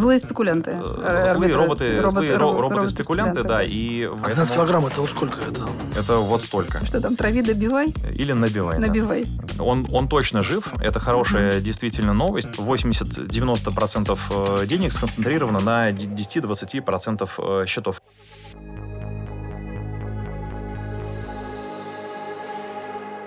[0.00, 0.80] Злые спекулянты.
[0.82, 3.62] Э, злые роботы, роботы, злые роботы, роботы спекулянты, да.
[3.62, 4.54] И 11 этому...
[4.54, 5.68] килограмм это вот сколько это?
[5.94, 6.84] Это вот столько.
[6.86, 7.92] Что там, трави добивай?
[8.14, 8.78] Или набивай.
[8.78, 9.26] Набивай.
[9.58, 9.62] Да.
[9.62, 10.72] Он, он точно жив.
[10.80, 11.60] Это хорошая mm-hmm.
[11.60, 12.56] действительно новость.
[12.56, 14.18] 80-90%
[14.62, 18.00] э, денег сконцентрировано на 10-20% э, счетов.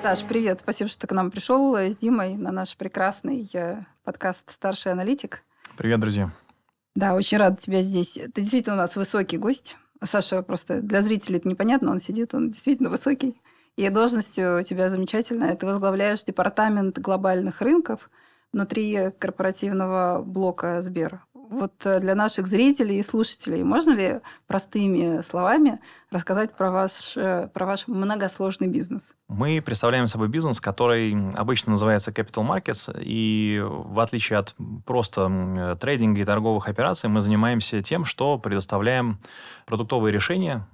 [0.01, 0.61] Саш, привет.
[0.61, 3.47] Спасибо, что ты к нам пришел с Димой на наш прекрасный
[4.03, 5.43] подкаст «Старший аналитик».
[5.77, 6.31] Привет, друзья.
[6.95, 8.13] Да, очень рада тебя здесь.
[8.13, 9.77] Ты действительно у нас высокий гость.
[10.03, 13.41] Саша просто для зрителей это непонятно, он сидит, он действительно высокий.
[13.77, 15.55] И должность у тебя замечательная.
[15.55, 18.09] Ты возглавляешь департамент глобальных рынков
[18.51, 21.21] внутри корпоративного блока Сбер.
[21.53, 25.79] Вот э, для наших зрителей и слушателей можно ли простыми словами
[26.09, 29.15] рассказать про ваш, э, про ваш многосложный бизнес?
[29.27, 36.21] Мы представляем собой бизнес, который обычно называется Capital Markets, и в отличие от просто трейдинга
[36.21, 39.19] и торговых операций, мы занимаемся тем, что предоставляем
[39.65, 40.67] продуктовые решения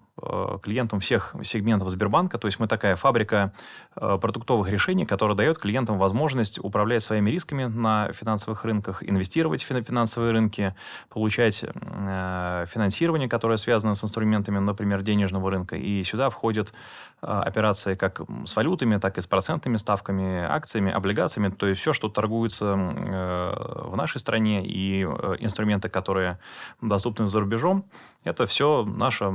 [0.61, 2.37] клиентам всех сегментов Сбербанка.
[2.37, 3.53] То есть мы такая фабрика
[3.95, 9.67] э, продуктовых решений, которая дает клиентам возможность управлять своими рисками на финансовых рынках, инвестировать в
[9.67, 10.75] финансовые рынки,
[11.09, 15.75] получать э, финансирование, которое связано с инструментами, например, денежного рынка.
[15.75, 16.73] И сюда входят
[17.21, 21.49] операции как с валютами, так и с процентными ставками, акциями, облигациями.
[21.49, 26.39] То есть все, что торгуется в нашей стране и инструменты, которые
[26.81, 27.83] доступны за рубежом,
[28.23, 29.33] это все наша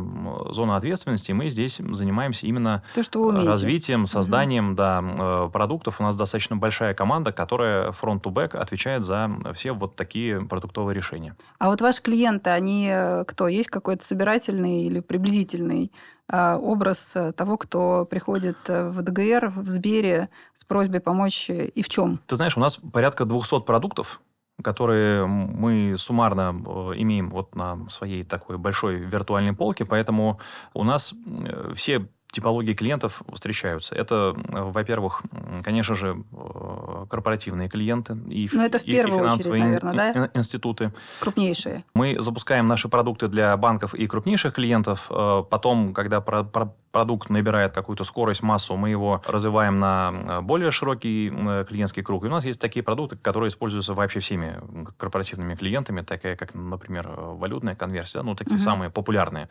[0.51, 1.33] зона ответственности.
[1.33, 3.49] Мы здесь занимаемся именно То, что умеете.
[3.49, 4.77] развитием, созданием угу.
[4.77, 6.01] да, э, продуктов.
[6.01, 11.37] У нас достаточно большая команда, которая front-to-back отвечает за все вот такие продуктовые решения.
[11.59, 13.49] А вот ваши клиенты, они э, кто?
[13.49, 15.93] Есть какой-то собирательный или приблизительный
[16.29, 22.21] э, образ того, кто приходит в ДГР, в Сбере с просьбой помочь и в чем?
[22.27, 24.21] Ты знаешь, у нас порядка 200 продуктов,
[24.63, 30.39] которые мы суммарно э, имеем вот на своей такой большой виртуальной полке, поэтому
[30.75, 33.95] у нас э, все типологии клиентов встречаются.
[33.95, 35.23] Это, во-первых,
[35.63, 40.13] конечно же, э, корпоративные клиенты и, Но это в и, первую и финансовые очередь, наверное,
[40.13, 40.31] ин, да?
[40.39, 40.93] институты.
[41.21, 41.85] Крупнейшие.
[41.95, 45.09] Мы запускаем наши продукты для банков и крупнейших клиентов.
[45.09, 50.71] Потом, когда про, про, продукт набирает какую-то скорость, массу, мы его развиваем на э, более
[50.71, 52.25] широкий э, клиентский круг.
[52.25, 54.61] И у нас есть такие продукты, которые используются вообще всеми
[54.97, 58.71] корпоративными клиентами, такие как, например, валютная конверсия, ну, такие uh-huh.
[58.71, 59.49] самые популярные.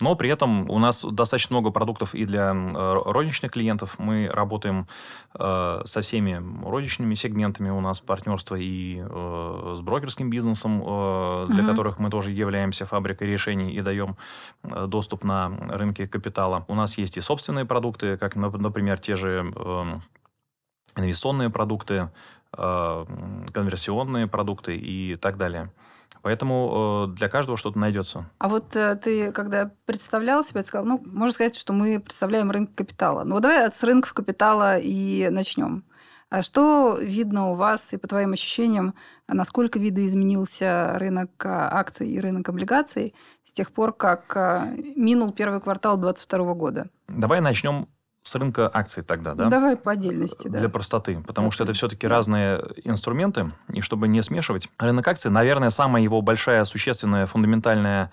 [0.00, 3.94] Но при этом у нас достаточно много продуктов и для розничных клиентов.
[3.98, 4.86] Мы работаем
[5.34, 7.70] э, со всеми розничными сегментами.
[7.70, 11.70] У нас партнерство и э, с брокерским бизнесом, э, для uh-huh.
[11.70, 14.16] которых мы тоже являемся фабрикой решений и даем
[14.62, 16.66] э, доступ на рынки капитала.
[16.68, 19.84] У нас нас есть и собственные продукты, как, например, те же э,
[20.96, 22.10] инвестиционные продукты,
[22.56, 23.06] э,
[23.52, 25.72] конверсионные продукты и так далее.
[26.22, 28.30] Поэтому э, для каждого что-то найдется.
[28.38, 32.50] А вот э, ты, когда представлял себя, ты сказал, ну, можно сказать, что мы представляем
[32.50, 33.24] рынок капитала.
[33.24, 35.84] Ну, давай с рынков капитала и начнем.
[36.32, 38.94] А что видно у вас и по твоим ощущениям,
[39.28, 44.64] насколько видоизменился рынок а, акций и рынок облигаций с тех пор, как а,
[44.96, 46.86] минул первый квартал 2022 года?
[47.06, 47.86] Давай начнем
[48.22, 49.50] с рынка акций тогда, да?
[49.50, 50.60] Давай по отдельности, да.
[50.60, 55.68] Для простоты, потому что это все-таки разные инструменты, и чтобы не смешивать, рынок акций, наверное,
[55.68, 58.10] самая его большая, существенная, фундаментальная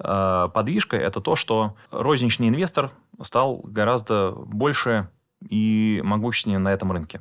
[0.00, 2.90] э, подвижка– это то, что розничный инвестор
[3.22, 5.08] стал гораздо больше
[5.48, 7.20] и могущественнее на этом рынке.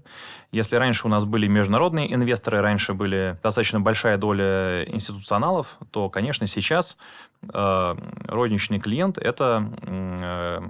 [0.52, 6.48] Если раньше у нас были международные инвесторы, раньше были достаточно большая доля институционалов, то, конечно,
[6.48, 6.98] сейчас
[7.42, 10.62] э, розничный клиент– это э,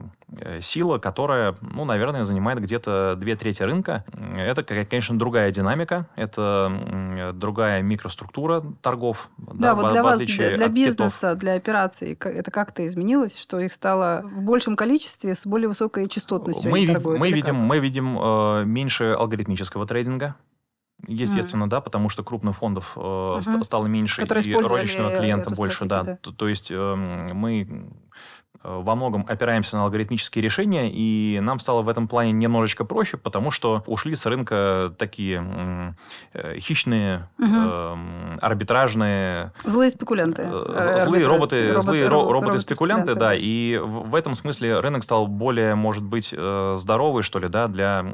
[0.62, 4.06] сила, которая, ну, наверное, занимает где-то две трети рынка.
[4.38, 9.30] Это, конечно, другая динамика, это другая микроструктура торгов.
[9.38, 11.38] Да, да вот для вас, для, для бизнеса, китов.
[11.40, 16.70] для операций, это как-то изменилось, что их стало в большем количестве с более высокой частотностью?
[16.70, 20.36] Мы, мы, видим, мы видим э, меньше алгоритмического трейдинга.
[21.08, 21.70] Естественно, mm.
[21.70, 23.64] да, потому что крупных фондов э, uh-huh.
[23.64, 26.04] стало меньше, Которые и розничного клиента больше, да.
[26.04, 26.16] да.
[26.18, 27.90] То, то есть э, мы
[28.39, 33.16] Э, во многом опираемся на алгоритмические решения, и нам стало в этом плане немножечко проще,
[33.16, 35.96] потому что ушли с рынка такие
[36.34, 37.48] э, хищные, угу.
[37.48, 37.98] э,
[38.42, 39.54] арбитражные...
[39.64, 40.44] Злые спекулянты.
[40.44, 45.04] Э, злые роботы, роботы, злые роботы, роботы спекулянты, да, и в, в этом смысле рынок
[45.04, 48.06] стал более, может быть, э, здоровый, что ли, да, для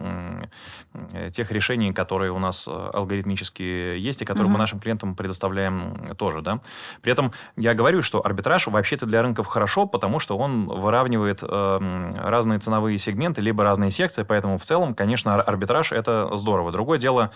[1.13, 3.63] э, тех решений, которые у нас алгоритмически
[3.97, 4.53] есть, и которые угу.
[4.53, 6.59] мы нашим клиентам предоставляем тоже, да.
[7.01, 11.43] При этом я говорю, что арбитраж вообще-то для рынков хорошо, потому что что он выравнивает
[11.43, 16.71] э, разные ценовые сегменты, либо разные секции, поэтому в целом, конечно, арбитраж– это здорово.
[16.71, 17.31] Другое дело,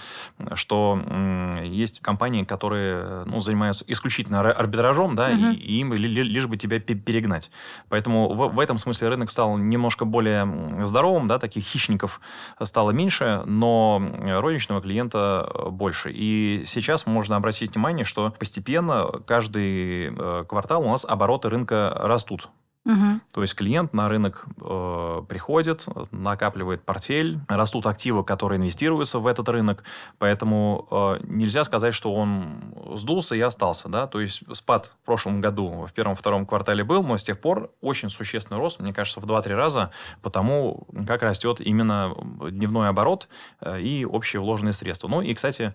[0.54, 5.52] что э, есть компании, которые ну, занимаются исключительно арбитражом, да, угу.
[5.52, 7.52] и, и им лишь бы тебя перегнать.
[7.88, 12.20] Поэтому в, в этом смысле рынок стал немножко более здоровым, да, таких хищников
[12.62, 14.02] стало меньше, но
[14.42, 16.12] розничного клиента больше.
[16.12, 22.50] И сейчас можно обратить внимание, что постепенно каждый э, квартал у нас обороты рынка растут.
[22.86, 23.20] Угу.
[23.34, 29.50] То есть клиент на рынок э, приходит, накапливает портфель, растут активы, которые инвестируются в этот
[29.50, 29.84] рынок,
[30.18, 35.42] поэтому э, нельзя сказать, что он сдулся и остался, да, то есть спад в прошлом
[35.42, 39.26] году в первом-втором квартале был, но с тех пор очень существенный рост, мне кажется, в
[39.26, 39.92] 2-3 раза,
[40.22, 42.16] потому как растет именно
[42.50, 43.28] дневной оборот
[43.62, 45.10] э, и общие вложенные средства.
[45.10, 45.74] Ну и, кстати,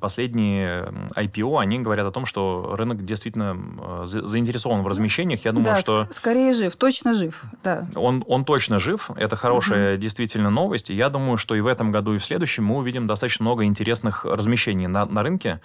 [0.00, 3.56] последние IPO, они говорят о том, что рынок действительно
[4.02, 5.44] э, заинтересован в размещениях.
[5.44, 6.08] Я думаю, да, что...
[6.30, 7.88] скорее жив, точно жив, да.
[7.96, 10.00] Он, он точно жив, это хорошая угу.
[10.00, 10.88] действительно новость.
[10.88, 14.24] Я думаю, что и в этом году, и в следующем мы увидим достаточно много интересных
[14.24, 15.60] размещений на, на рынке.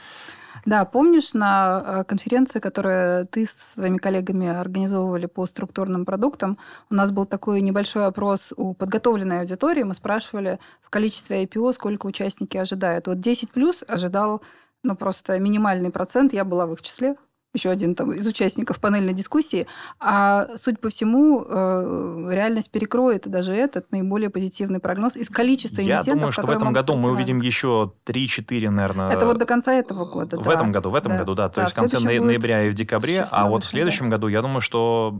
[0.65, 6.57] Да, помнишь, на э, конференции, которую ты с своими коллегами организовывали по структурным продуктам,
[6.89, 9.83] у нас был такой небольшой опрос у подготовленной аудитории.
[9.83, 13.05] Мы спрашивали в количестве IPO, сколько участники ожидают.
[13.05, 14.41] Вот 10 плюс ожидал
[14.81, 17.15] ну, просто минимальный процент, я была в их числе
[17.55, 19.67] еще один там, из участников панельной дискуссии.
[19.99, 26.01] А, судя по всему, э, реальность перекроет даже этот наиболее позитивный прогноз из количества Я
[26.01, 29.09] думаю, что в этом году мы увидим еще 3-4, наверное...
[29.09, 30.53] Это вот до конца этого года, В да.
[30.53, 31.17] этом году, в этом да.
[31.19, 31.49] году, да.
[31.49, 33.25] То да, есть в конце ноября и в декабре.
[33.31, 34.17] А вот в следующем да.
[34.17, 35.17] году, я думаю, что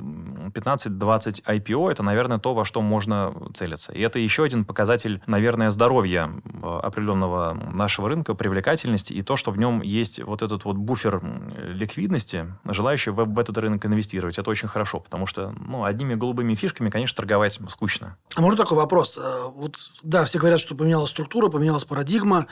[0.56, 3.92] 15-20 IPO– это, наверное, то, во что можно целиться.
[3.92, 9.52] И это еще один показатель, наверное, здоровья э, определенного нашего рынка, привлекательности, и то, что
[9.52, 11.22] в нем есть вот этот вот буфер
[11.58, 14.38] ликвидности, желающие в, в этот рынок инвестировать.
[14.38, 18.18] Это очень хорошо, потому что ну, одними голубыми фишками, конечно, торговать скучно.
[18.36, 19.18] А можно такой вопрос?
[19.18, 22.48] Э, вот, да, все говорят, что поменялась структура, поменялась парадигма.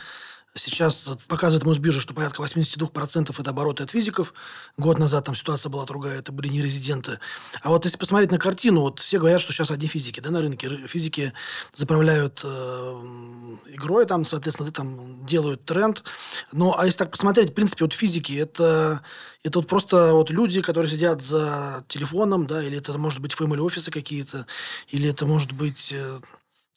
[0.55, 4.35] Сейчас показывает Мосбиржа, что порядка 82% это обороты от физиков.
[4.77, 7.19] Год назад там ситуация была другая, это были не резиденты.
[7.63, 10.41] А вот если посмотреть на картину, вот все говорят, что сейчас одни физики да, на
[10.41, 10.85] рынке.
[10.85, 11.33] Физики
[11.73, 12.47] заправляют э,
[13.69, 16.03] игрой, там, соответственно, там делают тренд.
[16.51, 19.01] Ну, а если так посмотреть, в принципе, вот физики это,
[19.43, 23.59] это вот просто вот люди, которые сидят за телефоном, да, или это может быть family
[23.59, 24.45] офисы какие-то,
[24.89, 26.19] или это может быть э,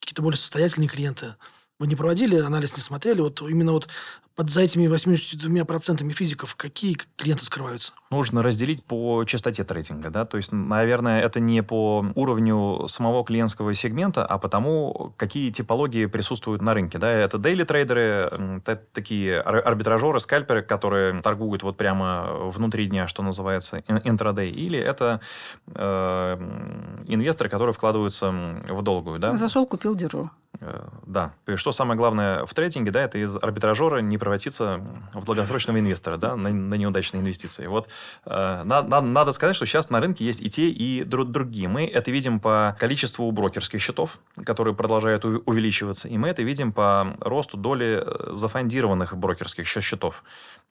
[0.00, 1.34] какие-то более состоятельные клиенты.
[1.78, 3.20] Вы не проводили анализ, не смотрели?
[3.20, 3.88] Вот именно вот
[4.36, 7.94] под за этими 82% физиков какие клиенты скрываются?
[8.10, 10.10] Нужно разделить по частоте трейдинга.
[10.10, 10.26] Да?
[10.26, 16.04] То есть, наверное, это не по уровню самого клиентского сегмента, а по тому, какие типологии
[16.04, 16.98] присутствуют на рынке.
[16.98, 17.10] Да?
[17.10, 18.62] Это дейли трейдеры,
[18.92, 24.50] такие арбитражеры, скальперы, которые торгуют вот прямо внутри дня, что называется, интрадей.
[24.50, 25.20] Или это
[25.68, 29.18] э, инвесторы, которые вкладываются в долгую.
[29.18, 29.34] Да?
[29.36, 30.30] Зашел, купил, держу.
[30.60, 31.34] Э, да.
[31.54, 34.82] Что самое главное в трейдинге, да, это из арбитражера не превратиться
[35.14, 37.66] в долгосрочного инвестора, да, на, на неудачные инвестиции.
[37.68, 37.88] Вот
[38.24, 41.68] э, надо, надо сказать, что сейчас на рынке есть и те, и друг, другие.
[41.68, 47.14] Мы это видим по количеству брокерских счетов, которые продолжают увеличиваться, и мы это видим по
[47.20, 50.24] росту доли э, зафондированных брокерских счетов.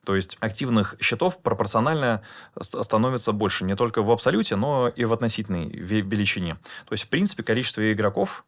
[0.04, 2.20] То есть активных счетов пропорционально
[2.60, 6.56] становится больше не только в абсолюте, но и в относительной величине.
[6.84, 8.44] То есть, в принципе, количество игроков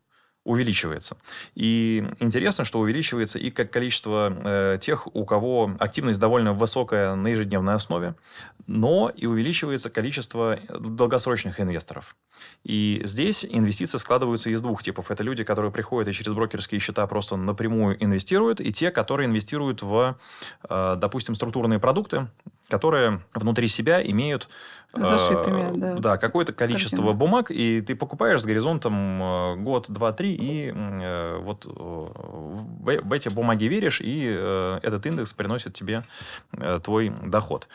[0.49, 1.17] увеличивается.
[1.55, 7.29] И интересно, что увеличивается и как количество э, тех, у кого активность довольно высокая на
[7.29, 8.15] ежедневной основе,
[8.67, 12.17] но и увеличивается количество долгосрочных инвесторов.
[12.65, 15.11] И здесь инвестиции складываются из двух типов.
[15.11, 19.83] Это люди, которые приходят и через брокерские счета просто напрямую инвестируют, и те, которые инвестируют
[19.83, 20.17] в,
[20.69, 22.29] э, допустим, структурные продукты,
[22.69, 24.49] которые внутри себя имеют
[24.95, 25.95] Зашитыми, э, да.
[25.97, 27.19] Да, какое-то количество Картина.
[27.19, 33.01] бумаг, и ты покупаешь с горизонтом э, год, два, три, и э, вот э, в,
[33.03, 36.05] в эти бумаги веришь, и э, этот индекс приносит тебе
[36.53, 37.69] э, твой доход.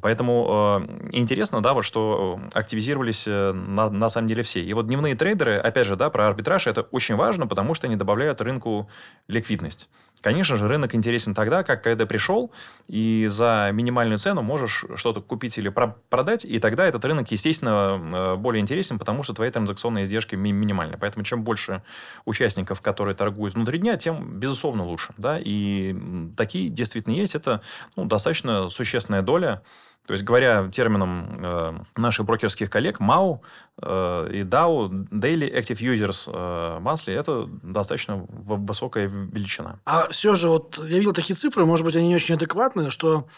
[0.00, 4.62] Поэтому э, интересно, да, вот что активизировались э, на, на самом деле все.
[4.62, 7.96] И вот дневные трейдеры, опять же, да, про арбитраж, это очень важно, потому что они
[7.96, 8.88] добавляют рынку
[9.26, 9.88] ликвидность.
[10.22, 12.52] Конечно же, рынок интересен тогда, как когда пришел,
[12.88, 15.72] и за минимальную цену можешь что-то купить или
[16.10, 20.52] продать, и тогда этот рынок, естественно, э, более интересен, потому что твои транзакционные издержки ми-
[20.52, 20.98] минимальны.
[20.98, 21.82] Поэтому чем больше
[22.26, 25.14] участников, которые торгуют внутри дня, тем, безусловно, лучше.
[25.16, 25.38] Да?
[25.42, 25.96] И
[26.36, 27.34] такие действительно есть.
[27.34, 27.62] Это
[27.96, 29.62] ну, достаточно существенная доля
[30.06, 33.40] то есть, говоря термином э, наших брокерских коллег, MAU
[33.80, 39.78] э, и DAO, Daily Active Users э, Monthly, это достаточно высокая величина.
[39.84, 43.28] А все же, вот я видел такие цифры, может быть, они не очень адекватные, что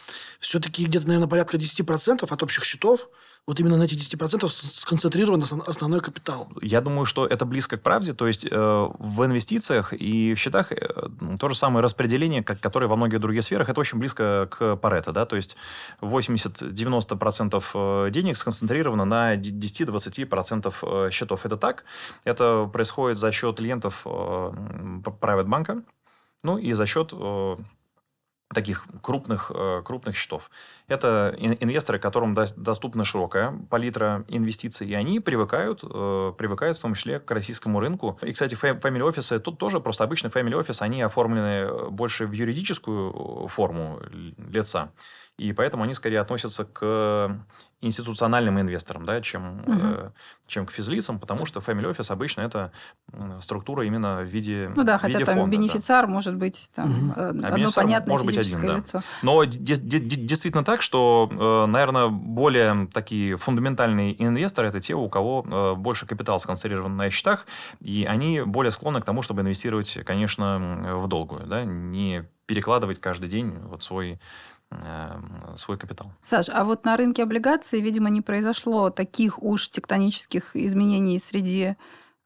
[0.40, 3.08] все-таки где-то, наверное, порядка 10% от общих счетов
[3.46, 6.48] вот именно на этих 10% сконцентрирован основной капитал.
[6.62, 8.12] Я думаю, что это близко к правде.
[8.12, 10.76] То есть э, в инвестициях и в счетах э,
[11.40, 15.10] то же самое распределение, как, которое во многих других сферах, это очень близко к Парето.
[15.10, 15.26] Да?
[15.26, 15.56] То есть
[16.00, 21.44] 80-90% э, денег сконцентрировано на 10-20% э, счетов.
[21.44, 21.84] Это так.
[22.22, 25.82] Это происходит за счет клиентов э, private банка,
[26.44, 27.56] ну и за счет э,
[28.52, 30.50] таких крупных, э, крупных счетов.
[30.88, 37.20] Это инвесторы, которым доступна широкая палитра инвестиций, и они привыкают, э, привыкают в том числе
[37.20, 38.18] к российскому рынку.
[38.22, 43.46] И, кстати, family офисы тут тоже просто обычно family офис, они оформлены больше в юридическую
[43.48, 44.00] форму
[44.50, 44.90] лица.
[45.38, 47.44] И поэтому они скорее относятся к
[47.82, 49.72] институциональным инвесторам, да, чем, угу.
[49.72, 50.10] э,
[50.46, 52.70] чем к физлицам, потому что family office обычно это
[53.40, 56.12] структура именно в виде Ну да, хотя виде там фонда, бенефициар да.
[56.12, 57.20] может быть там угу.
[57.20, 58.76] одно а понятное может быть один, да.
[58.76, 59.00] лицо.
[59.22, 65.74] Но действительно так, что, э, наверное, более такие фундаментальные инвесторы это те, у кого э,
[65.74, 67.46] больше капитал сконцентрирован на счетах,
[67.80, 73.28] и они более склонны к тому, чтобы инвестировать, конечно, в долгую, да, не перекладывать каждый
[73.28, 74.20] день вот свой
[75.56, 76.12] свой капитал.
[76.24, 81.76] Саш, а вот на рынке облигаций, видимо, не произошло таких уж тектонических изменений среди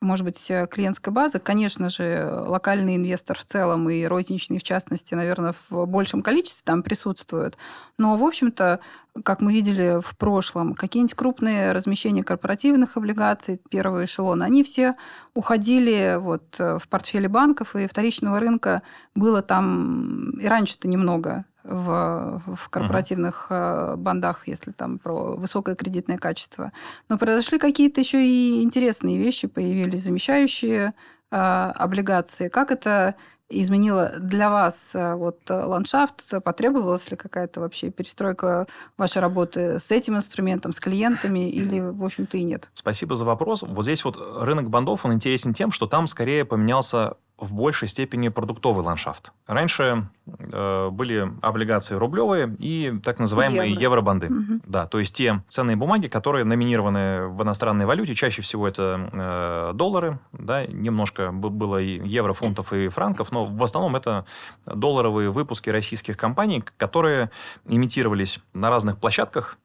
[0.01, 1.39] может быть, э, клиентской базы.
[1.39, 6.83] Конечно же, локальный инвестор в целом и розничный, в частности, наверное, в большем количестве там
[6.83, 7.57] присутствуют.
[7.99, 8.81] Но, в общем-то,
[9.25, 14.97] как мы видели в прошлом, какие-нибудь крупные размещения корпоративных облигаций, первый эшелон, они все
[15.35, 18.83] уходили вот э, в портфели банков, и вторичного рынка
[19.15, 23.97] было там и раньше-то немного в, в корпоративных uh-huh.
[23.97, 26.73] бандах, если там про высокое кредитное качество.
[27.09, 30.95] Но произошли какие-то еще и интересные вещи, появились замещающие
[31.31, 32.49] э, облигации.
[32.49, 33.17] Как это
[33.49, 36.43] изменило для вас э, вот ландшафт?
[36.43, 42.37] Потребовалась ли какая-то вообще перестройка вашей работы с этим инструментом, с клиентами или, в общем-то,
[42.37, 42.71] и нет?
[42.75, 43.63] Спасибо за вопрос.
[43.63, 48.29] Вот здесь вот рынок бандов, он интересен тем, что там скорее поменялся в большей степени
[48.29, 49.33] продуктовый ландшафт.
[49.47, 53.83] Раньше э, были облигации рублевые и так называемые Евро.
[53.83, 54.27] евробанды.
[54.29, 54.61] Угу.
[54.67, 59.73] Да, то есть те ценные бумаги, которые номинированы в иностранной валюте, чаще всего это э,
[59.75, 64.25] доллары, да, немножко было и евро, фунтов и франков, но в основном это
[64.65, 67.31] долларовые выпуски российских компаний, которые
[67.67, 69.59] имитировались на разных площадках,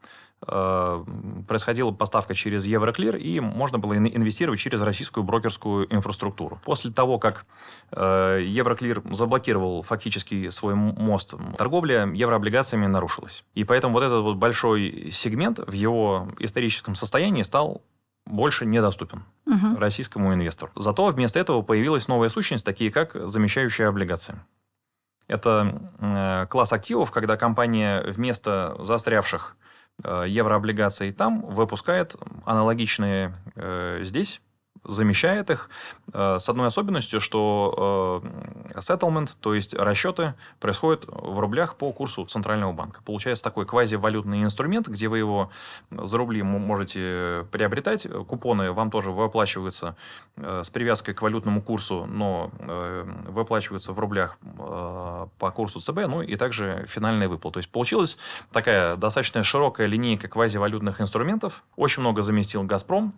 [0.46, 6.60] происходила поставка через Евроклир, и можно было инвестировать через российскую брокерскую инфраструктуру.
[6.66, 7.46] После того, как
[7.92, 13.44] э, Евроклир заблокировал фактически свой мост, торговля еврооблигациями нарушилась.
[13.54, 17.84] И поэтому вот этот вот большой сегмент в его историческом состоянии стал
[18.26, 19.78] больше недоступен угу.
[19.78, 20.72] российскому инвестору.
[20.76, 24.40] Зато вместо этого появилась новая сущность, такие как замещающие облигации.
[25.28, 29.61] Это э, класс активов, когда компания вместо застрявших Э,
[30.04, 34.42] еврооблигаций там выпускает аналогичные э, здесь
[34.84, 35.70] замещает их
[36.14, 38.24] э, с одной особенностью, что
[38.74, 43.02] э, settlement, то есть расчеты, происходят в рублях по курсу Центрального банка.
[43.06, 45.52] Получается такой квазивалютный инструмент, где вы его
[45.92, 48.08] за рубли можете приобретать.
[48.28, 49.96] Купоны вам тоже выплачиваются
[50.38, 52.52] э, с привязкой к валютному курсу, но
[53.28, 57.56] выплачиваются в рублях по курсу ЦБ, ну и также финальные выплаты.
[57.56, 58.18] То есть получилась
[58.52, 61.64] такая достаточно широкая линейка квазивалютных инструментов.
[61.76, 63.14] Очень много заместил «Газпром»,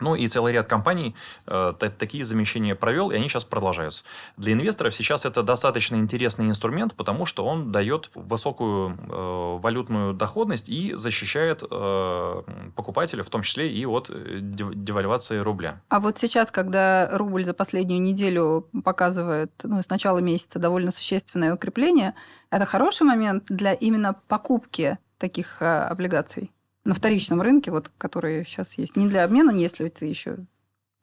[0.00, 1.14] ну и целый ряд компаний
[1.46, 4.04] э, такие замещения провел, и они сейчас продолжаются.
[4.36, 10.68] Для инвесторов сейчас это достаточно интересный инструмент, потому что он дает высокую э, валютную доходность
[10.68, 12.42] и защищает э,
[12.76, 15.80] покупателя, в том числе и от э, девальвации рубля.
[15.88, 21.54] А вот сейчас, когда рубль за последнюю неделю показывает, ну, с начала месяца довольно существенное
[21.54, 22.14] укрепление,
[22.50, 26.52] это хороший момент для именно покупки таких э, облигаций?
[26.88, 30.38] На вторичном рынке, вот, которые сейчас есть, не для обмена, не если это еще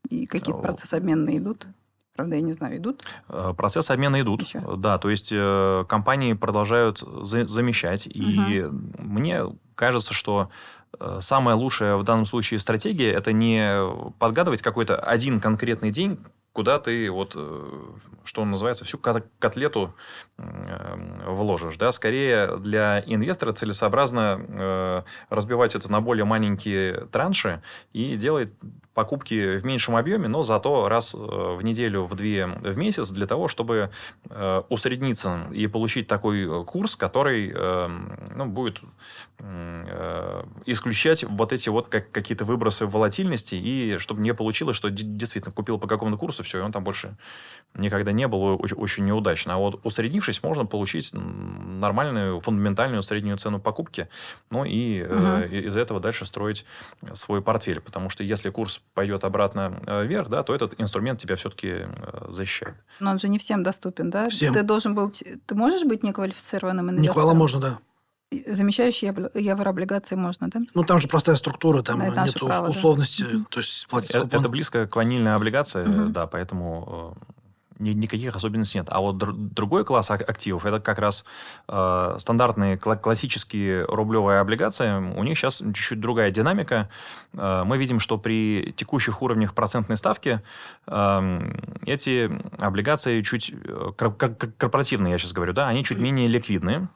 [0.10, 1.68] и какие-то процессы обменные идут.
[2.16, 3.06] Правда, я не знаю, идут?
[3.30, 4.42] Э, процессы обмена идут.
[4.42, 4.64] Еще?
[4.78, 8.08] Да, то есть э, компании продолжают за замещать.
[8.08, 8.16] Угу.
[8.16, 8.64] И
[8.98, 9.44] мне
[9.76, 10.50] кажется, что
[11.00, 13.78] э, самая лучшая в данном случае стратегия это не
[14.18, 16.18] подгадывать какой-то один конкретный день,
[16.56, 17.82] куда ты вот, э,
[18.24, 19.94] что называется, всю котлету
[20.38, 21.76] э, вложишь.
[21.76, 21.92] Да?
[21.92, 28.54] Скорее для инвестора целесообразно э, разбивать это на более маленькие транши и делать
[28.96, 33.48] покупки в меньшем объеме, но зато раз в неделю, в две в месяц для того,
[33.48, 33.92] чтобы
[34.70, 37.54] усредниться и получить такой курс, который
[38.36, 38.82] ну, будет
[40.66, 45.78] исключать вот эти вот как, какие-то выбросы волатильности, и чтобы не получилось, что действительно купил
[45.78, 47.18] по какому-то курсу, все, и он там больше
[47.74, 49.56] никогда не был очень, очень неудачно.
[49.56, 54.08] А вот усреднившись, можно получить нормальную, фундаментальную среднюю цену покупки,
[54.50, 55.14] ну и угу.
[55.14, 56.66] э, из этого дальше строить
[57.14, 57.82] свой портфель.
[57.82, 61.86] Потому что если курс пойдет обратно э, вверх, да, то этот инструмент тебя все-таки э,
[62.30, 62.76] защищает.
[63.00, 64.30] Но он же не всем доступен, да?
[64.30, 64.54] Всем.
[64.54, 65.12] Ты должен был...
[65.12, 67.12] Ты можешь быть неквалифицированным инвестором?
[67.12, 67.80] Никвала можно, да.
[68.48, 70.62] Замещающие еврооблигации можно, да?
[70.74, 73.46] Ну, там же простая структура, там да, нет условности, да.
[73.50, 76.10] то есть платить это, это близко к ванильной облигации, угу.
[76.10, 77.34] да, поэтому э,
[77.80, 78.88] никаких особенностей нет.
[78.90, 81.26] А вот другой класс активов, это как раз
[81.68, 84.96] э, стандартные классические рублевые облигации.
[84.96, 86.90] У них сейчас чуть-чуть другая динамика.
[87.34, 90.42] Э, мы видим, что при текущих уровнях процентной ставки
[90.88, 91.52] э,
[91.86, 96.88] эти облигации чуть э, корпоративные, я сейчас говорю, да, они чуть менее ликвидные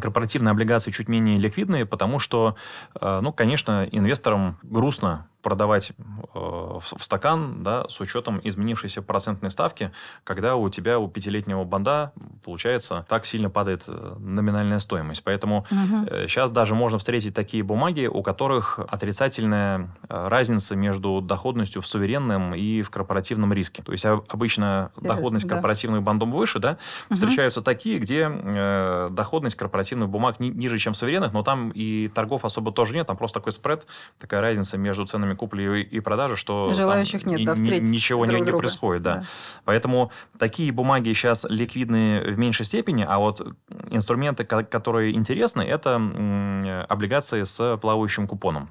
[0.00, 2.56] корпоративные облигации чуть менее ликвидные, потому что,
[3.00, 5.94] э, ну, конечно, инвесторам грустно продавать э,
[6.34, 9.92] в, в стакан, да, с учетом изменившейся процентной ставки,
[10.24, 12.12] когда у тебя у пятилетнего банда,
[12.44, 15.24] получается, так сильно падает э, номинальная стоимость.
[15.24, 16.06] Поэтому угу.
[16.06, 21.86] э, сейчас даже можно встретить такие бумаги, у которых отрицательная э, разница между доходностью в
[21.86, 23.82] суверенном и в корпоративном риске.
[23.82, 25.54] То есть обычно Интересно, доходность да.
[25.54, 27.16] корпоративных бандом выше, да, угу.
[27.16, 32.44] встречаются такие, где э, доходность корпоративных бумаг ни, ниже, чем суверенных, но там и торгов
[32.44, 33.86] особо тоже нет, там просто такой спред,
[34.20, 38.46] такая разница между ценами ценами купли и продажи, что желающих нет, да, ничего друг не,
[38.46, 39.16] не происходит, да.
[39.16, 39.24] да.
[39.64, 43.42] Поэтому такие бумаги сейчас ликвидны в меньшей степени, а вот
[43.90, 45.96] инструменты, которые интересны, это
[46.88, 48.70] облигации с плавающим купоном.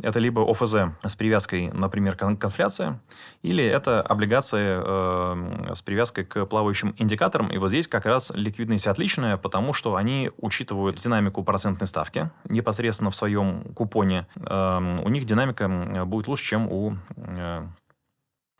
[0.00, 2.98] Это либо ОФЗ с привязкой, например, к инфляции,
[3.42, 7.48] или это облигации э, с привязкой к плавающим индикаторам.
[7.48, 13.10] И вот здесь как раз ликвидность отличная, потому что они учитывают динамику процентной ставки непосредственно
[13.10, 14.26] в своем купоне.
[14.36, 15.68] Э, у них динамика
[16.06, 17.66] будет лучше, чем у э,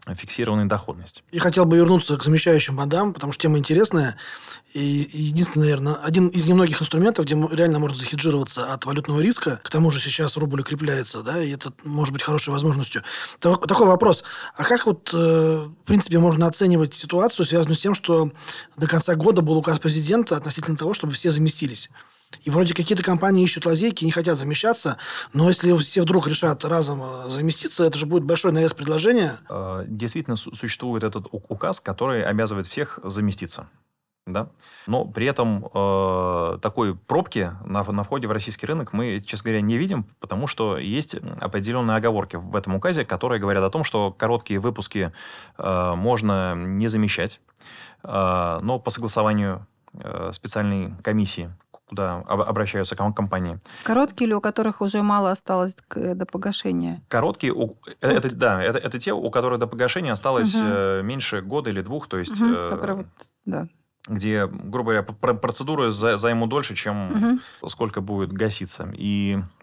[0.07, 1.23] фиксированной доходности.
[1.31, 4.17] И хотел бы вернуться к замещающим бандам, потому что тема интересная.
[4.75, 9.61] И единственный, наверное, один из немногих инструментов, где реально можно захеджироваться от валютного риска.
[9.63, 13.03] К тому же сейчас рубль укрепляется, да, и это может быть хорошей возможностью.
[13.39, 14.25] Такой вопрос.
[14.57, 18.33] А как вот, э, в принципе, можно оценивать ситуацию, связанную с тем, что
[18.77, 21.91] до конца года был указ президента относительно того, чтобы все заместились?
[22.43, 24.99] И вроде какие-то компании ищут лазейки, не хотят замещаться,
[25.33, 29.39] но если все вдруг решат разом э, заместиться, это же будет большой навес предложения.
[29.49, 33.69] Э, действительно, существует этот указ, который обязывает всех заместиться.
[34.27, 34.51] Да?
[34.87, 39.61] Но при этом э, такой пробки на, на входе в российский рынок мы, честно говоря,
[39.63, 44.13] не видим, потому что есть определенные оговорки в этом указе, которые говорят о том, что
[44.13, 45.13] короткие выпуски
[45.59, 47.41] э, можно не замещать,
[48.05, 51.51] э, но по согласованию э, специальной комиссии
[51.93, 53.61] куда обращаются компании.
[53.85, 57.03] Короткие или у которых уже мало осталось до погашения?
[57.09, 61.03] Короткие, у, э, это, да, это, это те, у которых до погашения осталось угу.
[61.03, 62.41] меньше года или двух, то есть...
[62.41, 63.07] Угу, которые,
[63.45, 63.69] да
[64.09, 67.69] где, грубо говоря, процедуры займут дольше, чем угу.
[67.69, 68.93] сколько будет гаситься.
[68.95, 69.62] И э,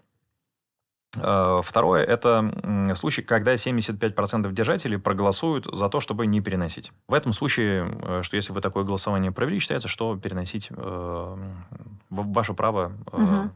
[1.12, 6.92] Второе– это случай, когда 75% держателей проголосуют за то, чтобы не переносить.
[7.08, 11.36] В этом случае, что если вы такое голосование провели, считается, что переносить э,
[12.10, 13.50] ваше право э, угу.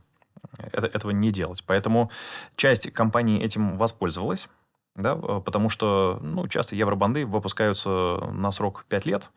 [0.72, 1.62] это, этого не делать.
[1.66, 2.10] Поэтому
[2.56, 4.48] часть компаний этим воспользовалась,
[4.96, 9.30] да, э, потому что ну, часто евробанды выпускаются на срок 5 лет.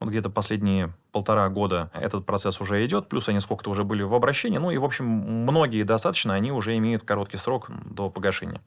[0.00, 4.14] Вот где-то последние полтора года этот процесс уже идет, плюс они сколько-то уже были в
[4.14, 4.58] обращении.
[4.58, 8.60] Ну и, в общем, многие достаточно, они уже имеют короткий срок до погашения.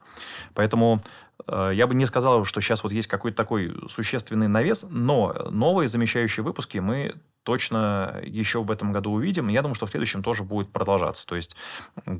[0.54, 1.02] Поэтому
[1.46, 5.88] э, я бы не сказал, что сейчас вот есть какой-то такой существенный навес, но новые
[5.88, 7.14] замещающие выпуски мы
[7.48, 9.48] точно еще в этом году увидим.
[9.48, 11.26] Я думаю, что в следующем тоже будет продолжаться.
[11.26, 11.56] То есть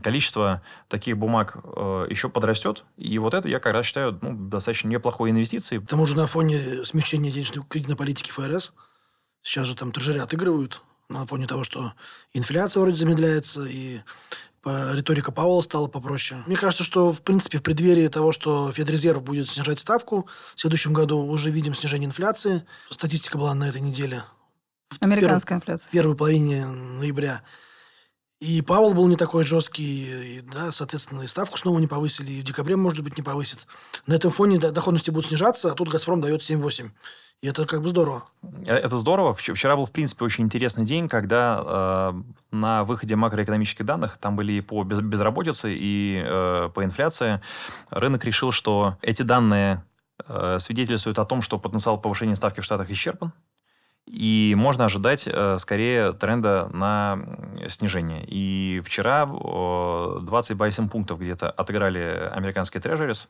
[0.02, 2.84] количество таких бумаг э, еще подрастет.
[2.96, 5.82] И вот это я как раз считаю ну, достаточно неплохой инвестицией.
[5.82, 8.72] К тому же на фоне смещения денежной кредитной политики ФРС
[9.42, 11.94] сейчас же там трежери отыгрывают на фоне того, что
[12.32, 14.00] инфляция вроде замедляется, и
[14.64, 16.42] риторика Пауэлла стала попроще.
[16.46, 20.92] Мне кажется, что, в принципе, в преддверии того, что Федрезерв будет снижать ставку, в следующем
[20.92, 22.66] году уже видим снижение инфляции.
[22.90, 24.24] Статистика была на этой неделе
[25.00, 25.88] Американская инфляция.
[25.88, 27.42] В первой половине ноября.
[28.40, 32.40] И Павел был не такой жесткий, и, да, соответственно, и ставку снова не повысили, и
[32.40, 33.66] в декабре, может быть, не повысит.
[34.06, 36.90] На этом фоне доходности будут снижаться, а тут «Газпром» дает 7-8.
[37.40, 38.24] И это как бы здорово.
[38.66, 39.34] Э, это здорово.
[39.34, 44.54] Вчера был, в принципе, очень интересный день, когда э, на выходе макроэкономических данных, там были
[44.54, 47.40] и по безработице, и э, по инфляции,
[47.90, 49.84] рынок решил, что эти данные
[50.26, 53.32] э, свидетельствуют о том, что потенциал повышения ставки в Штатах исчерпан,
[54.10, 57.18] И можно ожидать э, скорее тренда на
[57.68, 58.24] снижение.
[58.26, 63.28] И вчера 20 байсен пунктов где-то отыграли американские трежерис,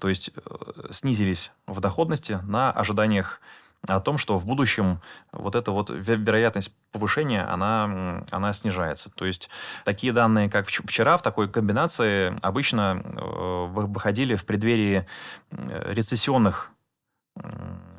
[0.00, 3.42] то есть э, снизились в доходности на ожиданиях
[3.86, 9.10] о том, что в будущем вот эта вот вероятность повышения, она, она снижается.
[9.10, 9.50] То есть
[9.84, 15.06] такие данные, как вчера, в такой комбинации обычно э, выходили в преддверии
[15.50, 16.70] рецессионных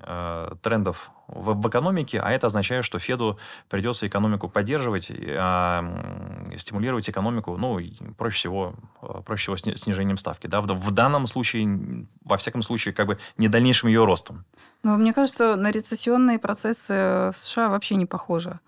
[0.06, 3.40] э, трендов в, в экономике, а это означает, что Феду
[3.70, 5.84] придется экономику поддерживать, а,
[6.58, 7.80] стимулировать экономику, ну,
[8.18, 10.48] проще всего, э, проще всего снижением ставки.
[10.48, 10.62] Да?
[10.62, 14.46] В, в данном случае, во всяком случае, как бы не дальнейшим ее ростом.
[14.84, 18.60] Но мне кажется, на рецессионные процессы в США вообще не похоже.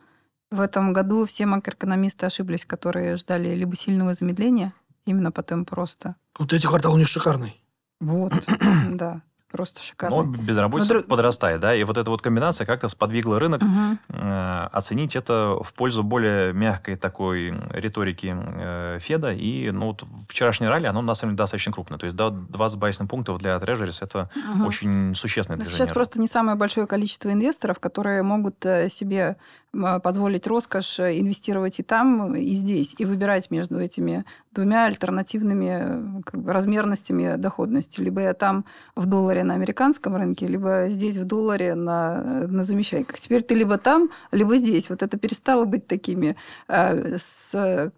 [0.50, 4.74] В этом году все макроэкономисты ошиблись, которые ждали либо сильного замедления,
[5.06, 6.16] именно по темпу роста.
[6.40, 7.62] Вот эти квартал у них шикарный.
[8.00, 8.34] Вот,
[8.92, 9.22] да.
[9.58, 10.18] Просто шикарно.
[10.18, 11.02] Но безработица Но...
[11.02, 13.98] подрастает, да, и вот эта вот комбинация как-то сподвигла рынок угу.
[14.10, 20.70] э, оценить это в пользу более мягкой такой риторики э, Феда, и ну, вот вчерашнее
[20.70, 23.98] ралли, оно на самом деле достаточно крупное, то есть да, 20 байсных пунктов для Treasuries
[24.02, 24.68] это угу.
[24.68, 25.78] очень существенное движение.
[25.78, 29.38] Сейчас просто не самое большое количество инвесторов, которые могут э, себе
[29.72, 36.42] позволить роскошь э, инвестировать и там, и здесь, и выбирать между этими двумя альтернативными как
[36.42, 38.02] бы, размерностями доходности.
[38.02, 43.20] Либо я там в долларе на американском рынке, либо здесь в долларе на, на замещайках.
[43.20, 44.90] Теперь ты либо там, либо здесь.
[44.90, 46.36] Вот это перестало быть такими
[46.68, 47.92] э, с,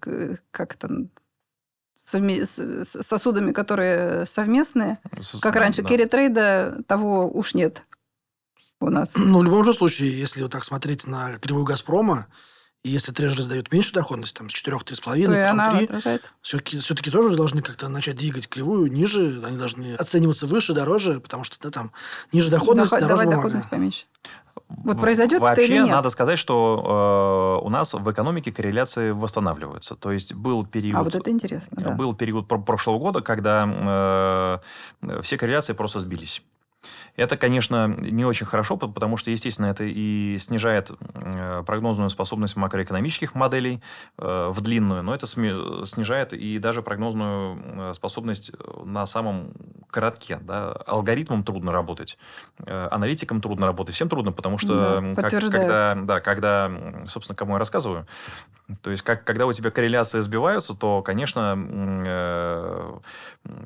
[0.52, 0.90] как то
[2.10, 4.98] сосудами, которые совместные.
[5.18, 5.90] Сосуд, как раньше, да.
[5.90, 7.84] керри трейда того уж нет
[8.80, 9.14] у нас.
[9.16, 12.28] Ну, в любом же случае, если вот так смотреть на кривую «Газпрома»,
[12.82, 17.36] и если трежеры сдают меньше доходность, там, с 4-3,5, потом она 3, все-таки, все-таки тоже
[17.36, 21.92] должны как-то начать двигать кривую ниже, они должны оцениваться выше, дороже, потому что да, там
[22.32, 23.42] ниже доходность, Доход, дороже Давай бумага.
[23.42, 24.06] доходность поменьше.
[24.70, 25.92] Вот произойдет Вообще, это или нет?
[25.92, 29.96] надо сказать, что э, у нас в экономике корреляции восстанавливаются.
[29.96, 31.00] То есть был период...
[31.00, 31.92] А вот это интересно, да.
[31.92, 34.62] Был период прошлого года, когда
[35.02, 36.42] э, все корреляции просто сбились.
[37.16, 43.36] Это, конечно, не очень хорошо, потому что, естественно, это и снижает э, прогнозную способность макроэкономических
[43.36, 43.82] моделей
[44.18, 48.52] э, в длинную, но это снижает и даже прогнозную э, способность
[48.84, 49.52] на самом
[49.92, 50.40] коротке.
[50.42, 50.72] Да.
[50.72, 52.18] Алгоритмам трудно работать,
[52.66, 56.72] аналитикам трудно работать, всем трудно, потому что да, как, когда, да, когда,
[57.08, 58.06] собственно, кому я рассказываю,
[58.82, 61.58] то есть, как, когда у тебя корреляции сбиваются, то, конечно,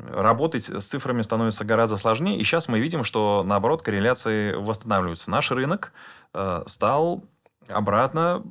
[0.09, 2.37] работать с цифрами становится гораздо сложнее.
[2.37, 5.29] И сейчас мы видим, что, наоборот, корреляции восстанавливаются.
[5.29, 5.91] Наш рынок
[6.33, 7.23] э, стал
[7.67, 8.43] обратно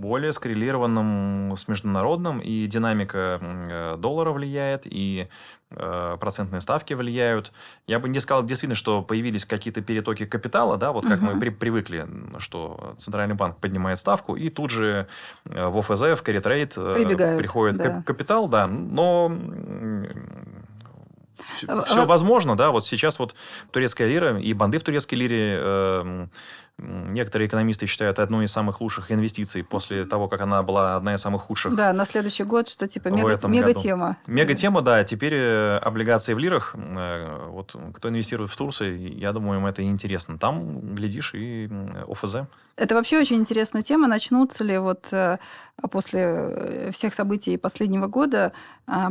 [0.00, 5.28] более скоррелированным с международным, и динамика э, доллара влияет, и
[5.70, 7.52] э, процентные ставки влияют.
[7.86, 11.32] Я бы не сказал действительно, что появились какие-то перетоки капитала, да, вот как угу.
[11.32, 12.08] мы при, привыкли,
[12.38, 15.06] что Центральный банк поднимает ставку, и тут же
[15.44, 18.02] э, в ОФЗ, в Trade приходит да.
[18.02, 19.30] капитал, да, но
[21.66, 22.70] все, а, все возможно, да.
[22.70, 23.34] Вот сейчас вот
[23.70, 26.26] турецкая лира и банды в турецкой лире э,
[26.80, 31.20] некоторые экономисты считают одной из самых лучших инвестиций после того, как она была одна из
[31.20, 31.74] самых худших.
[31.74, 34.16] Да, на следующий год, что типа мега, мега-тема.
[34.26, 35.04] Мега-тема, да.
[35.04, 36.74] Теперь э, облигации в лирах.
[36.74, 40.38] Э, вот кто инвестирует в Турции, я думаю, им это интересно.
[40.38, 41.68] Там, глядишь, и
[42.08, 42.36] ОФЗ.
[42.76, 44.06] Это вообще очень интересная тема.
[44.08, 45.38] Начнутся ли вот э,
[45.90, 48.52] после всех событий последнего года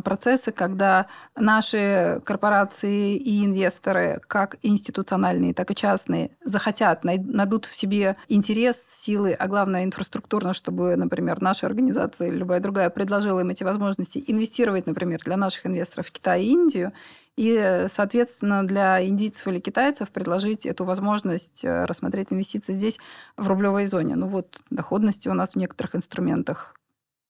[0.03, 2.38] процессы, когда наши корпорации
[2.87, 9.47] и инвесторы, как институциональные, так и частные, захотят, найдут найдут в себе интерес, силы, а
[9.47, 15.19] главное инфраструктурно, чтобы, например, наша организация или любая другая предложила им эти возможности инвестировать, например,
[15.25, 16.91] для наших инвесторов в Китай и Индию,
[17.37, 22.99] и, соответственно, для индийцев или китайцев предложить эту возможность э, рассмотреть инвестиции здесь
[23.37, 24.15] в рублевой зоне.
[24.15, 26.75] Ну вот, доходности у нас в некоторых инструментах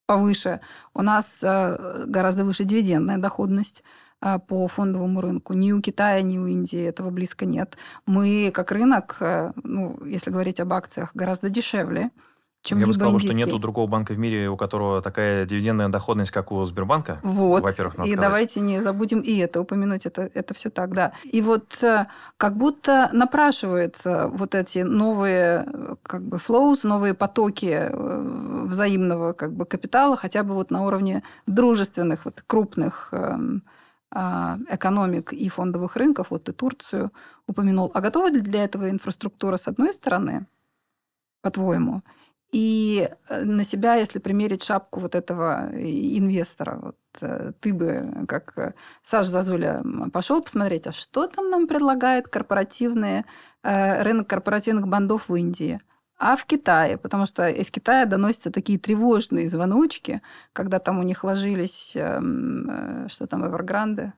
[0.07, 0.59] повыше.
[0.95, 3.83] У нас э, гораздо выше дивидендная доходность.
[4.21, 5.53] А, по фондовому рынку.
[5.53, 7.77] Ни у Китая, ни у Индии этого близко нет.
[8.05, 12.11] Мы, как рынок, э, ну, если говорить об акциях, гораздо дешевле
[12.61, 13.41] чем Я бы сказал, индийский.
[13.41, 17.19] что нет другого банка в мире, у которого такая дивидендная доходность, как у Сбербанка.
[17.23, 17.63] Вот.
[17.63, 18.19] Во-первых, И сказать.
[18.19, 21.13] давайте не забудем и это упомянуть, это, это все так, да.
[21.23, 25.65] И вот э, как будто напрашиваются вот эти новые
[26.03, 31.23] как бы flows, новые потоки э, взаимного как бы капитала, хотя бы вот на уровне
[31.47, 33.63] дружественных, вот крупных эм,
[34.11, 37.11] экономик и фондовых рынков, вот ты Турцию
[37.47, 37.91] упомянул.
[37.93, 40.47] А готова ли для этого инфраструктура с одной стороны,
[41.41, 42.01] по-твоему?
[42.51, 48.57] И э, на себя, если примерить шапку вот этого инвестора, вот, э, ты бы, как
[48.57, 53.25] э, Саш Зазуля, пошел посмотреть, а что там нам предлагает корпоративные,
[53.61, 55.79] рынок корпоративных бандов в Индии?
[56.19, 61.23] А в Китае, потому что из Китая доносятся такие тревожные звоночки, когда там у них
[61.23, 64.11] ложились, эм, э, что там, Эвергранды.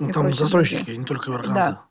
[0.00, 1.54] Ну, там застройщики, не только Эвергранды.
[1.54, 1.84] Да.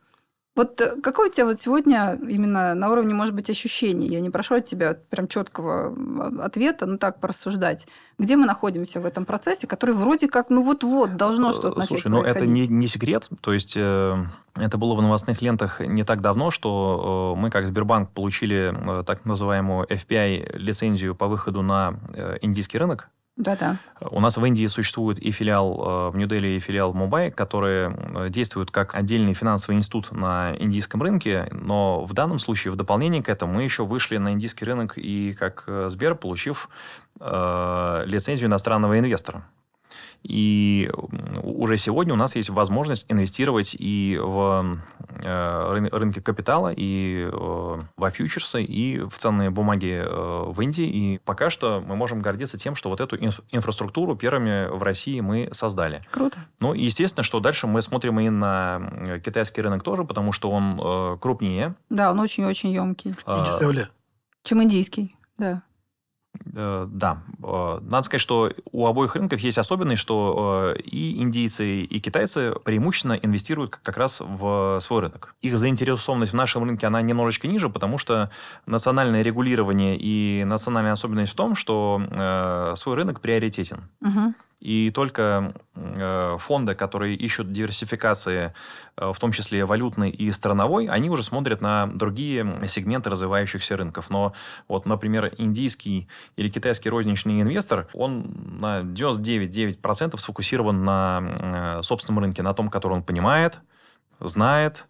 [0.59, 4.07] Вот э, какое у тебя вот сегодня именно на уровне, может быть, ощущений?
[4.07, 5.95] Я не прошу от тебя прям четкого
[6.43, 7.87] ответа, но так порассуждать.
[8.17, 12.09] Где мы находимся в этом процессе, который вроде как, ну вот-вот, должно что-то начать Слушай,
[12.09, 13.29] ну это не, не секрет.
[13.39, 14.25] То есть э,
[14.57, 19.03] это было в новостных лентах не так давно, что э, мы, как Сбербанк, получили э,
[19.03, 23.07] так называемую FPI-лицензию по выходу на э, индийский рынок.
[23.39, 23.77] Да-да.
[24.01, 27.95] У нас в Индии существует и филиал э, в Нью-Дели, и филиал в Мумбаи, которые
[27.97, 33.23] э, действуют как отдельный финансовый институт на индийском рынке, но в данном случае, в дополнение
[33.23, 36.67] к этому, мы еще вышли на индийский рынок и как э, Сбер, получив
[37.21, 39.45] э, лицензию иностранного инвестора.
[40.23, 40.91] И
[41.43, 44.79] уже сегодня у нас есть возможность инвестировать и в
[45.23, 50.85] э, рынке капитала, и э, во фьючерсы, и в ценные бумаги э, в Индии.
[50.85, 53.17] И пока что мы можем гордиться тем, что вот эту
[53.51, 56.03] инфраструктуру первыми в России мы создали.
[56.11, 56.37] Круто.
[56.59, 61.75] Ну, естественно, что дальше мы смотрим и на китайский рынок тоже, потому что он крупнее.
[61.89, 63.11] Да, он очень-очень емкий.
[63.11, 63.13] И
[63.53, 63.89] дешевле.
[64.43, 65.63] Чем индийский, да.
[66.55, 71.81] Э, да, э, надо сказать, что у обоих рынков есть особенность, что э, и индийцы,
[71.81, 75.35] и китайцы преимущественно инвестируют как раз в свой рынок.
[75.41, 78.29] Их заинтересованность в нашем рынке, она немножечко ниже, потому что
[78.65, 83.89] национальное регулирование и национальная особенность в том, что свой рынок приоритетен.
[84.01, 84.33] Угу.
[84.59, 88.53] И только э, фонды, которые ищут диверсификации,
[88.97, 94.09] э, в том числе валютной и страновой, они уже смотрят на другие сегменты развивающихся рынков.
[94.09, 94.33] Но
[94.67, 101.21] вот, например, индийский или китайский розничный инвестор, он на 99,9% сфокусирован на
[101.79, 103.61] э, собственном рынке, на том, который он понимает,
[104.19, 104.88] знает,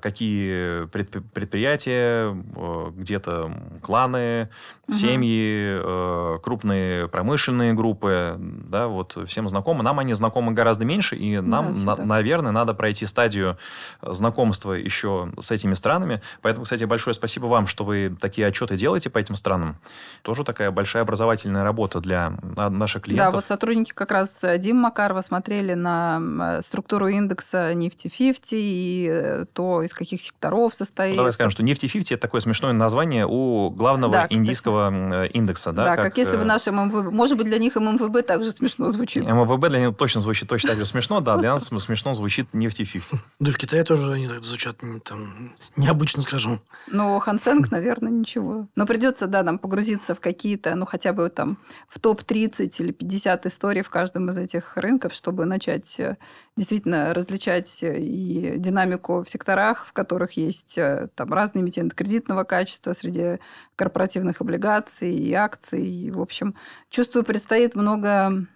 [0.00, 4.50] какие предприятия, э, где-то кланы,
[4.86, 4.96] угу.
[4.96, 9.82] семьи, э, крупные промышленные группы, да, вот всем знакомы.
[9.82, 13.56] Нам они знакомы гораздо меньше, и нам, да, на, наверное, надо пройти стадию
[14.02, 16.20] знакомства еще с этими странами.
[16.42, 19.76] Поэтому, кстати, большое спасибо вам, что вы такие отчеты делаете по этим странам.
[20.22, 23.32] Тоже такая большая образовательная работа для наших клиентов.
[23.32, 29.61] Да, вот сотрудники как раз Дим Макарова смотрели на структуру индекса нефти 50 и то,
[29.62, 31.16] кто из каких секторов состоит.
[31.16, 34.90] Давай скажем, что нефти 50 это такое смешное название у главного да, индийского
[35.24, 35.72] э, индекса.
[35.72, 37.12] Да, да как, как если бы э, наш ММВБ...
[37.12, 39.28] Может быть, для них ММВБ также смешно звучит.
[39.28, 42.84] ММВБ для них точно звучит точно так же смешно, да, для нас смешно звучит нефти
[42.84, 43.20] 50.
[43.38, 46.60] Да и в Китае тоже они так звучат там, необычно, скажем.
[46.88, 48.66] Ну, Хансенг, наверное, ничего.
[48.74, 53.46] Но придется, да, нам погрузиться в какие-то, ну, хотя бы там в топ-30 или 50
[53.46, 56.16] историй в каждом из этих рынков, чтобы начать э,
[56.56, 62.44] действительно различать и динамику в секторах секторах, в которых есть э, там разные эмитенты кредитного
[62.44, 63.38] качества среди
[63.76, 65.84] корпоративных облигаций и акций.
[65.84, 66.54] И, в общем,
[66.90, 68.46] чувствую, предстоит много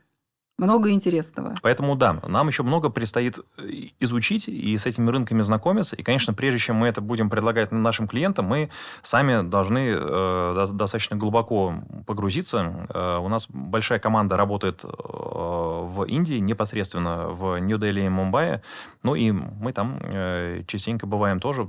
[0.59, 1.55] много интересного.
[1.63, 5.97] Поэтому да, нам еще много предстоит э, изучить и с этими рынками знакомиться.
[5.97, 8.71] И, конечно, прежде чем мы это будем предлагать нашим клиентам, мы
[9.03, 11.75] сами должны э, достаточно глубоко
[12.07, 12.89] погрузиться.
[12.89, 18.63] Э, у нас большая команда работает э, в Индии, непосредственно в Нью-Дели и Мумбаи.
[19.03, 21.69] Ну и мы там э, частенько бываем тоже,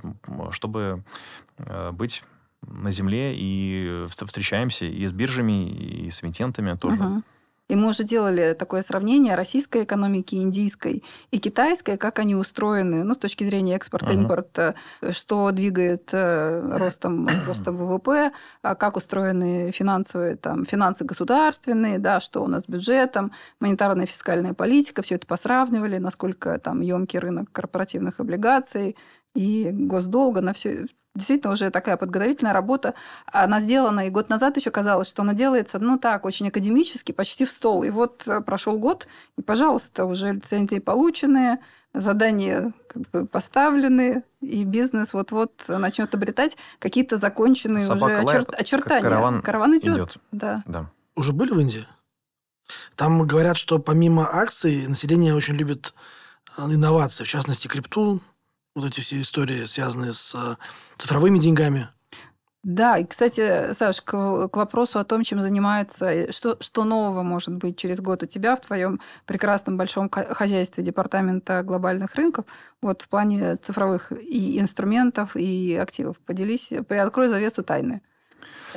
[0.52, 1.04] чтобы
[1.58, 2.24] э, быть
[2.66, 7.04] на земле и встречаемся и с биржами, и с эмитентами тоже.
[7.04, 7.24] Угу.
[7.68, 13.14] И мы уже делали такое сравнение российской экономики, индийской и китайской, как они устроены, ну,
[13.14, 15.12] с точки зрения экспорта-импорта, uh-huh.
[15.12, 22.44] что двигает э, ростом, ростом ВВП, а как устроены финансовые, там, финансы государственные, да, что
[22.44, 28.20] у нас с бюджетом, монетарная фискальная политика, все это посравнивали, насколько там емкий рынок корпоративных
[28.20, 28.96] облигаций
[29.36, 32.94] и госдолга, на все действительно уже такая подготовительная работа.
[33.26, 37.46] Она сделана, и год назад еще казалось, что она делается, ну так, очень академически, почти
[37.46, 37.84] в стол.
[37.84, 41.60] И вот э, прошел год, и, пожалуйста, уже лицензии полученные,
[41.94, 48.46] задания как бы поставлены, и бизнес вот-вот начнет обретать какие-то законченные Собака уже очер...
[48.56, 49.10] очертания.
[49.10, 49.96] Караван, караван идет.
[49.96, 50.18] идет.
[50.32, 50.64] Да.
[50.66, 50.90] да.
[51.16, 51.88] Уже были в Индии?
[52.96, 55.94] Там говорят, что помимо акций население очень любит
[56.58, 58.22] э, инновации, в частности, крипту,
[58.78, 60.56] вот эти все истории, связанные с э,
[60.98, 61.90] цифровыми деньгами.
[62.64, 67.56] Да, и, кстати, Саш, к, к вопросу о том, чем занимается, что, что нового может
[67.56, 72.46] быть через год у тебя в твоем прекрасном большом хозяйстве Департамента глобальных рынков,
[72.82, 76.18] вот в плане цифровых и инструментов, и активов.
[76.20, 78.02] Поделись, приоткрой завесу тайны.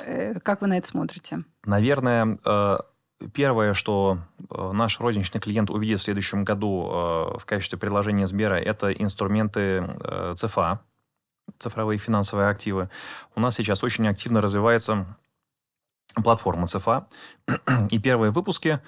[0.07, 1.45] Э, как вы на это смотрите?
[1.65, 2.79] Наверное, э,
[3.35, 4.19] Первое, что
[4.51, 9.85] э, наш розничный клиент увидит в следующем году э, в качестве предложения Сбера, это инструменты
[10.03, 10.81] э, ЦФА.
[11.59, 12.89] цифровые финансовые активы,
[13.35, 15.07] у нас сейчас очень активно развивается
[16.15, 17.09] платформа ЦФА.
[17.91, 18.81] И первые выпуски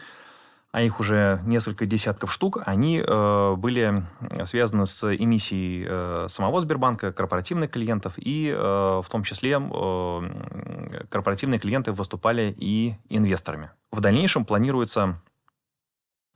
[0.73, 4.05] а их уже несколько десятков штук, они э, были
[4.45, 11.61] связаны с эмиссией э, самого Сбербанка, корпоративных клиентов, и э, в том числе э, корпоративные
[11.61, 13.71] клиенты выступали и инвесторами.
[13.91, 15.21] В дальнейшем планируется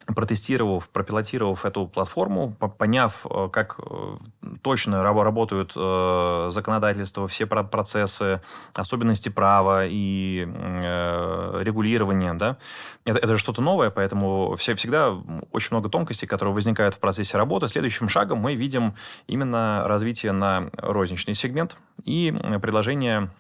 [0.05, 4.17] протестировав, пропилотировав эту платформу, поняв, э, как э,
[4.63, 8.41] точно работают э, законодательства, все процессы,
[8.75, 12.57] особенности права и регулирования, да,
[13.05, 15.11] это, это же что-то новое, поэтому все, всегда
[15.51, 17.69] очень много тонкостей, которые возникают в процессе работы.
[17.69, 18.95] Следующим шагом мы видим
[19.27, 23.31] именно развитие на розничный сегмент и предложение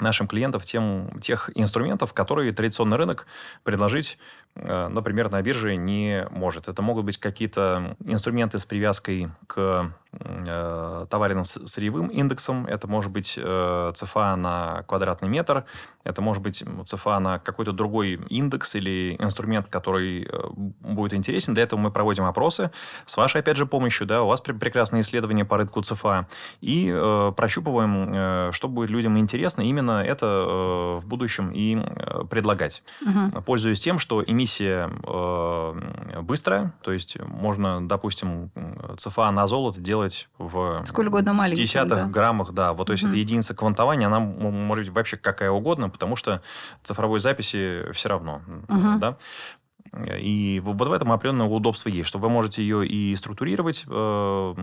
[0.00, 3.26] нашим клиентам тем, тех инструментов, которые традиционный рынок
[3.62, 4.18] предложить,
[4.54, 6.68] например, на бирже не может.
[6.68, 13.38] Это могут быть какие-то инструменты с привязкой к э, товарным сырьевым индексам, это может быть
[13.40, 15.64] э, ЦФА на квадратный метр,
[16.02, 20.28] это может быть ЦФА на какой-то другой индекс или инструмент, который
[20.80, 21.54] будет интересен.
[21.54, 22.70] Для этого мы проводим опросы
[23.06, 24.06] с вашей, опять же, помощью.
[24.06, 26.28] Да, у вас прекрасные исследования по рынку ЦФА.
[26.60, 31.76] И э, прощупываем, э, что будет людям интересно именно именно это э, в будущем и
[31.76, 32.82] э, предлагать.
[33.02, 33.42] Угу.
[33.42, 38.50] Пользуясь тем, что эмиссия э, быстрая, то есть можно, допустим,
[38.96, 40.03] ЦФА на золото делать
[40.38, 42.06] в Сколь угодно десятых да.
[42.06, 42.72] граммах, да.
[42.72, 43.10] Вот, то есть угу.
[43.10, 46.42] это единица квантования, она может быть вообще какая угодно, потому что
[46.82, 48.42] цифровой записи все равно.
[48.68, 48.98] Угу.
[48.98, 49.16] Да?
[50.18, 54.54] И вот в этом определенное удобство есть, что вы можете ее и структурировать, э,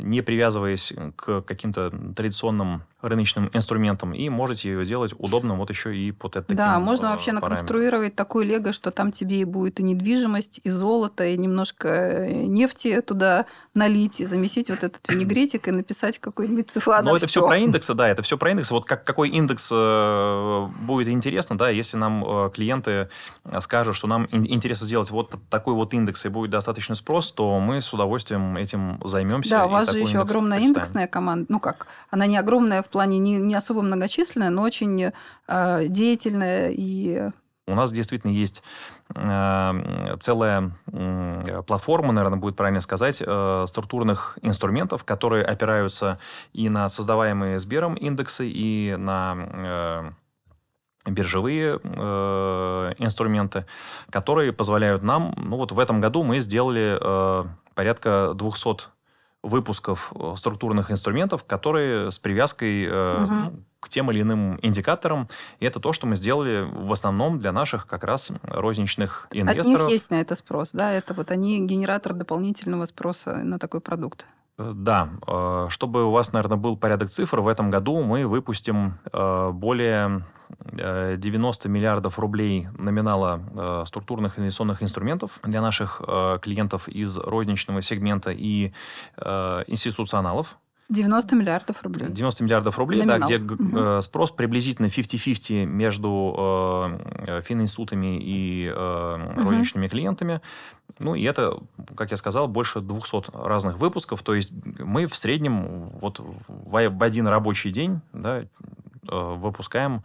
[0.00, 6.10] не привязываясь к каким-то традиционным рыночным инструментам, и можете ее делать удобно вот еще и
[6.10, 6.54] под это.
[6.54, 10.70] Да, можно э, вообще наконструировать такой лего, что там тебе и будет и недвижимость, и
[10.70, 16.70] золото, и немножко э, нефти туда налить, и замесить вот этот винегретик, и написать какой-нибудь
[16.70, 17.02] цифра.
[17.02, 18.74] Но это все про индексы, да, это все про индексы.
[18.74, 23.10] Вот как, какой индекс будет интересно, да, если нам клиенты
[23.60, 24.26] скажут, что нам
[24.56, 29.00] интересно сделать вот такой вот индекс и будет достаточно спрос, то мы с удовольствием этим
[29.04, 29.50] займемся.
[29.50, 30.76] Да, у вас же еще огромная представим.
[30.76, 31.46] индексная команда.
[31.48, 35.12] Ну как, она не огромная в плане не, не особо многочисленная, но очень
[35.48, 37.30] э, деятельная и
[37.68, 38.62] у нас действительно есть
[39.14, 46.20] э, целая э, платформа, наверное, будет правильно сказать, э, структурных инструментов, которые опираются
[46.52, 50.10] и на создаваемые Сбером индексы, и на э,
[51.06, 53.66] биржевые э, инструменты,
[54.10, 58.96] которые позволяют нам, ну вот в этом году мы сделали э, порядка 200
[59.46, 63.32] выпусков э, структурных инструментов, которые с привязкой э, угу.
[63.32, 65.28] ну, к тем или иным индикаторам.
[65.60, 69.82] И это то, что мы сделали в основном для наших как раз розничных инвесторов.
[69.82, 70.92] От них есть на это спрос, да?
[70.92, 74.26] Это вот они генератор дополнительного спроса на такой продукт.
[74.58, 78.98] Э, да, э, чтобы у вас, наверное, был порядок цифр, в этом году мы выпустим
[79.12, 80.24] более
[80.70, 86.00] 90 миллиардов рублей номинала структурных инвестиционных инструментов для наших
[86.40, 88.72] клиентов из розничного сегмента и
[89.18, 90.56] институционалов.
[90.88, 92.08] 90 миллиардов рублей.
[92.08, 93.28] 90 миллиардов рублей, Номинал.
[93.28, 94.02] да, где угу.
[94.02, 96.34] спрос приблизительно 50-50 между
[97.26, 99.40] э, фининститутами и э, угу.
[99.42, 100.40] розничными клиентами.
[100.98, 101.58] Ну, и это,
[101.94, 104.22] как я сказал, больше 200 разных выпусков.
[104.22, 108.46] То есть мы в среднем вот в, один рабочий день да, э,
[109.08, 110.02] выпускаем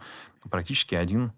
[0.50, 1.32] практически один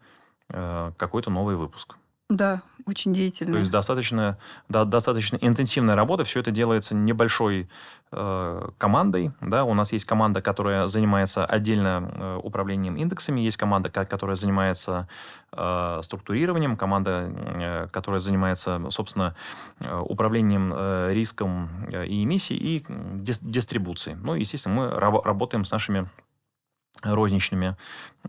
[0.51, 1.97] э, какой-то новый выпуск.
[2.31, 3.53] Да, очень деятельно.
[3.53, 4.39] То есть достаточно,
[4.71, 6.25] да, достаточно интенсивная работа.
[6.25, 7.69] Все это делается небольшой
[8.13, 9.33] э, командой.
[9.43, 9.65] Да?
[9.65, 15.07] У нас есть команда, которая занимается отдельно э, управлением индексами, есть команда, которая занимается
[15.53, 19.35] э, структурированием, команда, э, которая занимается, собственно,
[19.81, 24.17] э, управлением э, риском э, и эмиссией, и дис дистрибуцией.
[24.17, 26.09] Ну, естественно, мы раб работаем с нашими
[27.03, 27.77] розничными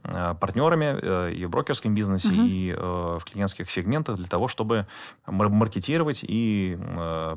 [0.04, 2.42] э, партнерами э, и в брокерском бизнесе, угу.
[2.42, 4.88] и э, в клиентских сегментах для того, чтобы
[5.26, 6.78] маркетировать и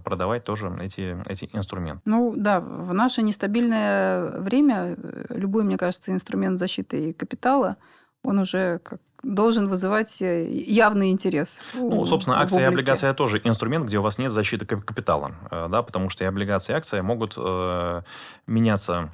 [0.04, 2.02] продавать тоже эти, эти инструменты.
[2.04, 4.96] Ну да, в наше нестабильное время
[5.28, 7.76] любой, мне кажется, инструмент защиты капитала,
[8.22, 11.60] он уже как должен вызывать явный интерес.
[11.74, 16.08] Ну, собственно, акция и облигация тоже инструмент, где у вас нет защиты капитала, да, потому
[16.08, 18.02] что и облигации, и акции могут э,
[18.46, 19.12] меняться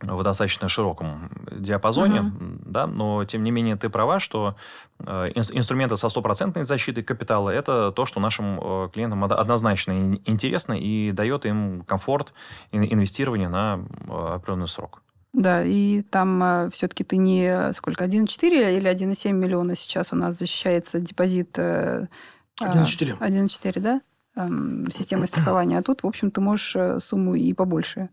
[0.00, 2.62] в достаточно широком диапазоне, uh-huh.
[2.64, 4.54] да, но тем не менее ты права, что
[5.00, 11.10] э, инструменты со стопроцентной защитой капитала это то, что нашим э, клиентам однозначно интересно и
[11.10, 12.32] дает им комфорт
[12.70, 15.02] инвестирования на э, определенный срок.
[15.32, 20.38] Да, и там э, все-таки ты не сколько, 1,4 или 1,7 миллиона сейчас у нас
[20.38, 21.58] защищается депозит?
[21.58, 22.06] Э,
[22.60, 23.18] 1,4.
[23.18, 24.00] 1,4, да?
[24.36, 25.78] Эм, системой страхования.
[25.78, 28.08] А тут, в общем, ты можешь э, сумму и побольше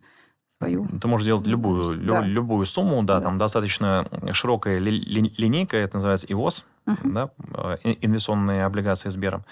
[0.58, 0.88] свою.
[1.02, 2.22] Ты можешь делать любую, лю- Да.
[2.22, 3.22] любую сумму, да, Да.
[3.22, 7.14] там достаточно широкая ли- ли- линейка, это называется ИОС, Мгм.
[7.14, 9.44] да, э, ин- инвестиционные облигации Сбера.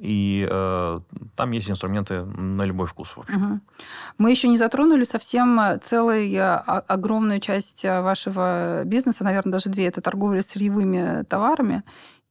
[0.00, 1.00] И э,
[1.36, 3.40] там есть инструменты на любой вкус, в общем.
[3.40, 3.60] Мгм.
[4.18, 9.86] Мы еще не затронули совсем э, целую э, огромную часть вашего бизнеса, наверное, даже две.
[9.86, 11.82] Это торговля сырьевыми товарами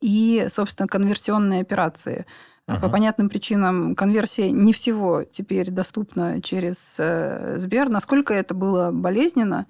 [0.01, 2.25] и, собственно, конверсионные операции.
[2.69, 2.91] По Мгм.
[2.91, 7.89] понятным причинам конверсия не всего теперь доступна через э, Сбер.
[7.89, 9.65] Насколько это было болезненно,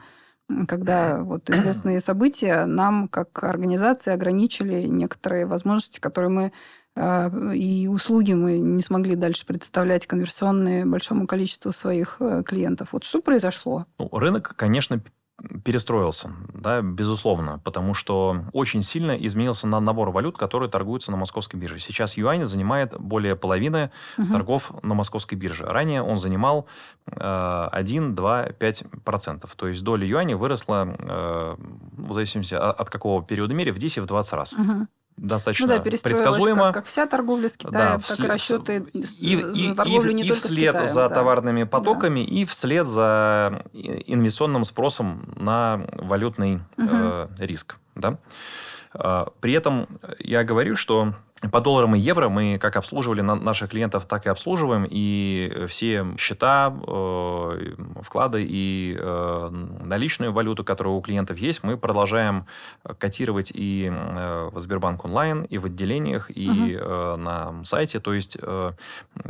[0.68, 6.52] когда вот известные события нам, как организации, ограничили некоторые возможности, которые мы
[6.98, 12.90] э, и услуги мы не смогли дальше предоставлять конверсионные большому количеству своих э, клиентов.
[12.92, 13.86] Вот что произошло?
[13.98, 15.02] Ну, рынок, конечно,
[15.64, 21.60] перестроился, да, безусловно, потому что очень сильно изменился на набор валют, которые торгуются на московской
[21.60, 21.80] бирже.
[21.80, 24.32] Сейчас юань занимает более половины Мгм.
[24.32, 25.66] торгов на московской бирже.
[25.66, 26.66] Ранее он занимал
[27.08, 29.56] э, 1, 2, 5 процентов.
[29.56, 31.56] То есть доля юаня выросла, э,
[31.98, 34.58] в зависимости от, от какого периода мере, в 10-20 раз.
[34.58, 34.88] Мгм.
[35.22, 36.64] Достаточно Ну да, предсказуемо.
[36.66, 40.12] как, как вся торговля с Китаем, Да, так и расчеты и, с- и- за торговлю
[40.12, 41.16] и- не и только с вслед Китаем, за да.
[41.16, 47.76] товарными потоками, и вслед за инвестиционным спросом на валютный э, риск.
[47.96, 48.18] Да?
[48.94, 49.88] А, При этом
[50.20, 51.14] я говорю, что
[51.52, 54.86] по долларам и евро мы как обслуживали на- наших клиентов, так и обслуживаем.
[54.90, 59.50] И все счета, э, вклады и э,
[59.84, 62.46] наличную валюту, которая у клиентов есть, мы продолжаем
[62.98, 66.70] котировать и э, в Сбербанк онлайн, и в отделениях, и Мгм.
[66.72, 68.00] э, на сайте.
[68.02, 68.72] То есть э,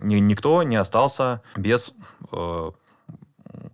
[0.01, 1.93] ни- никто не остался без
[2.31, 2.71] э,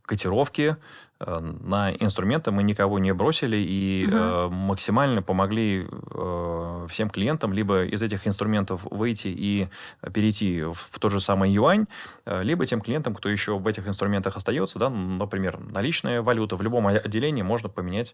[0.06, 0.76] котировки э,
[1.20, 4.16] на инструменты мы никого не бросили и Мгм.
[4.16, 9.68] э, максимально помогли э, всем клиентам либо из этих инструментов выйти и
[10.13, 11.86] перейти в, в тот же самый юань,
[12.26, 16.61] э, либо тем клиентам, кто еще в этих инструментах остается, да, например, наличная валюта в
[16.61, 18.13] любом отделении можно поменять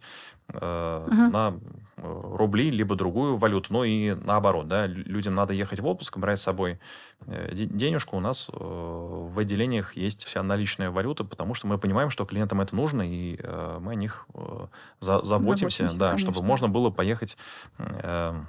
[0.53, 1.31] э, Мгм.
[1.31, 1.53] на
[1.97, 6.17] э, рубли, либо другую валюту, ну и наоборот, да, лю- людям надо ехать в отпуск,
[6.17, 6.79] брать с собой
[7.28, 12.26] денежку, у нас э, в отделениях есть вся наличная валюта, потому что мы понимаем, что
[12.26, 14.67] клиентам это нужно, и э, мы о них э,
[14.99, 17.38] за- заботимся, Заботимся, да, чтобы можно было поехать
[17.78, 18.41] э,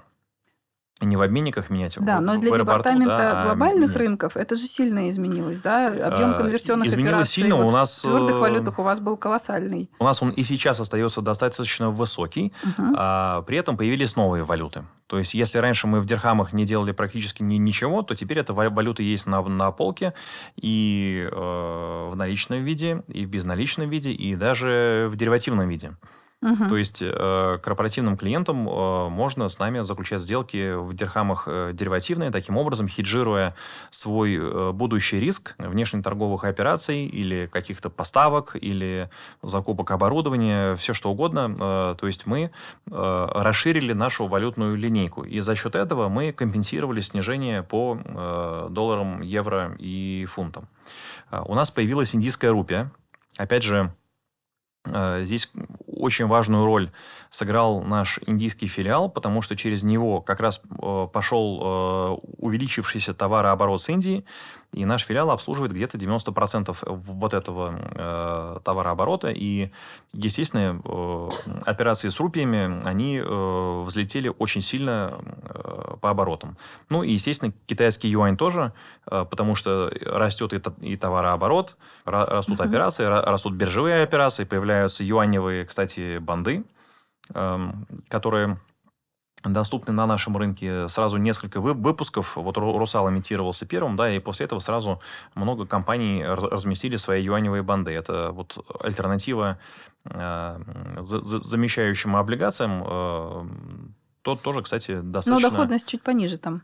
[1.00, 3.96] не в обменниках менять, Да, в- но в для аэропорту, департамента да, а глобальных менять.
[3.96, 5.88] рынков это же сильно изменилось, да?
[5.88, 9.00] Объем А, конверсионных изменилось операций сильно, вот у нас, в твердых э, валютах у вас
[9.00, 9.90] был колоссальный.
[9.98, 12.94] У нас он и сейчас остается достаточно высокий, Мгм.
[12.96, 14.84] а при этом появились новые валюты.
[15.08, 18.54] То есть, если раньше мы в дирхамах не делали практически ни- ничего, то теперь эта
[18.54, 20.14] ва- валюта есть на, на полке
[20.56, 25.94] и э, в наличном виде, и в безналичном виде, и даже в деривативном виде.
[26.42, 26.68] Мгм.
[26.68, 32.32] То есть э, корпоративным клиентам э, можно с нами заключать сделки в дирхамах э, деривативные,
[32.32, 33.54] таким образом хеджируя
[33.90, 39.08] свой э, будущий риск внешнеторговых операций или каких-то поставок, или
[39.40, 41.56] закупок оборудования, все что угодно.
[41.60, 42.50] Э, то есть мы
[42.90, 45.22] э, расширили нашу валютную линейку.
[45.22, 50.66] И за счет этого мы компенсировали снижение по э, долларам, евро и фунтам.
[51.30, 52.90] А, У нас появилась индийская рупия.
[53.38, 54.01] Опять же, Э,
[54.84, 55.50] Здесь
[56.02, 56.90] очень важную роль
[57.30, 63.80] сыграл наш индийский филиал, потому что через него как раз э, пошел э, увеличившийся товарооборот
[63.80, 64.24] с Индии,
[64.72, 69.30] и наш филиал обслуживает где-то 90% вот этого э, товарооборота.
[69.30, 69.70] И,
[70.14, 71.28] естественно, э,
[71.66, 76.56] операции с рупиями, они э, взлетели очень сильно э, по оборотам.
[76.88, 78.72] Ну и, естественно, китайский юань тоже,
[79.10, 80.62] э, потому что растет и,
[80.92, 82.68] и товарооборот, ра- растут Мгм.
[82.68, 86.64] операции, ра- растут биржевые операции, появляются юаневые, кстати, банды,
[87.34, 88.58] эм, которые
[89.44, 92.36] доступны на нашем рынке сразу несколько вы- выпусков.
[92.36, 95.00] Вот Ру- Русал имитировался первым, да, и после этого сразу
[95.34, 97.90] много компаний раз- разместили свои юаневые банды.
[97.92, 99.58] Это вот альтернатива
[100.04, 100.60] э,
[101.00, 102.82] за- за- замещающим облигациям.
[102.86, 103.46] э,
[104.22, 105.50] то тоже, кстати, Но достаточно...
[105.50, 106.62] доходность чуть пониже там.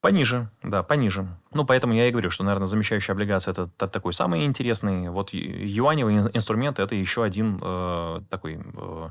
[0.00, 1.26] Пониже, да, пониже.
[1.54, 5.08] Ну, поэтому я и говорю, что, наверное, замещающая облигация это та- такой самый интересный.
[5.10, 9.08] Вот юаневый ин- инструмент это еще один э, такой э,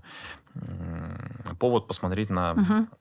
[1.60, 2.52] повод посмотреть на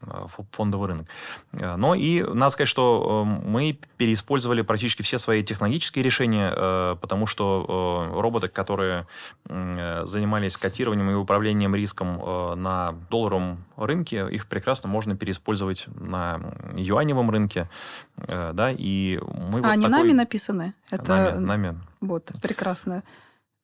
[0.03, 1.07] фо- фондовый рынок.
[1.53, 6.51] Э, Но и надо сказать, что э, мы переиспользовали практически все свои технологические решения,
[6.97, 9.07] потому что роботы, которые
[9.49, 12.21] занимались котированием и управлением риском
[12.63, 16.41] на долларовом рынке, их прекрасно можно переиспользовать на
[16.77, 17.69] юаневом рынке,
[18.17, 20.75] да, и мы а вот они такой- нами написаны?
[20.91, 21.09] Это
[21.39, 21.81] Нами, нами.
[22.01, 23.03] вот прекрасно.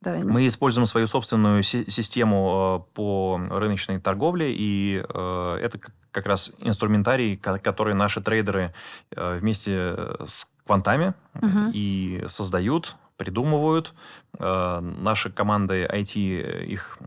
[0.02, 5.80] Да, Мы используем свою собственную си- систему э, по рыночной торговле, и э, это
[6.12, 8.72] как раз инструментарий, ко- который наши трейдеры
[9.10, 11.70] э, вместе с квантами Мгм.
[11.74, 13.94] и создают придумывают,
[14.38, 16.18] наши команды IT
[16.66, 16.98] их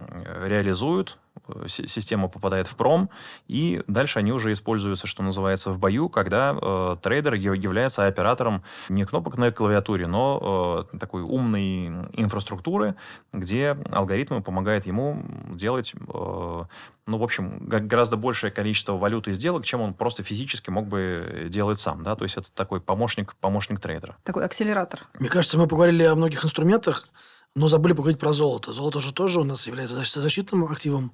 [0.44, 1.20] реализуют,
[1.68, 3.10] система попадает в пром,
[3.48, 9.06] и дальше они уже используются, что называется, в бою, когда э, трейдер является оператором не
[9.06, 12.96] кнопок на клавиатуре, но э, такой умной инфраструктуры,
[13.34, 16.64] где алгоритмы помогают ему делать, э,
[17.08, 21.78] ну, в общем, гораздо большее количество валюты сделок, чем он просто физически мог бы делать
[21.78, 24.18] сам, да, то есть это такой помощник, помощник трейдера.
[24.24, 25.08] Такой акселератор.
[25.20, 27.08] Мне кажется, мы поговорили о многих инструментах,
[27.56, 28.74] но забыли поговорить про золото.
[28.74, 31.14] Золото же тоже у нас является защитным активом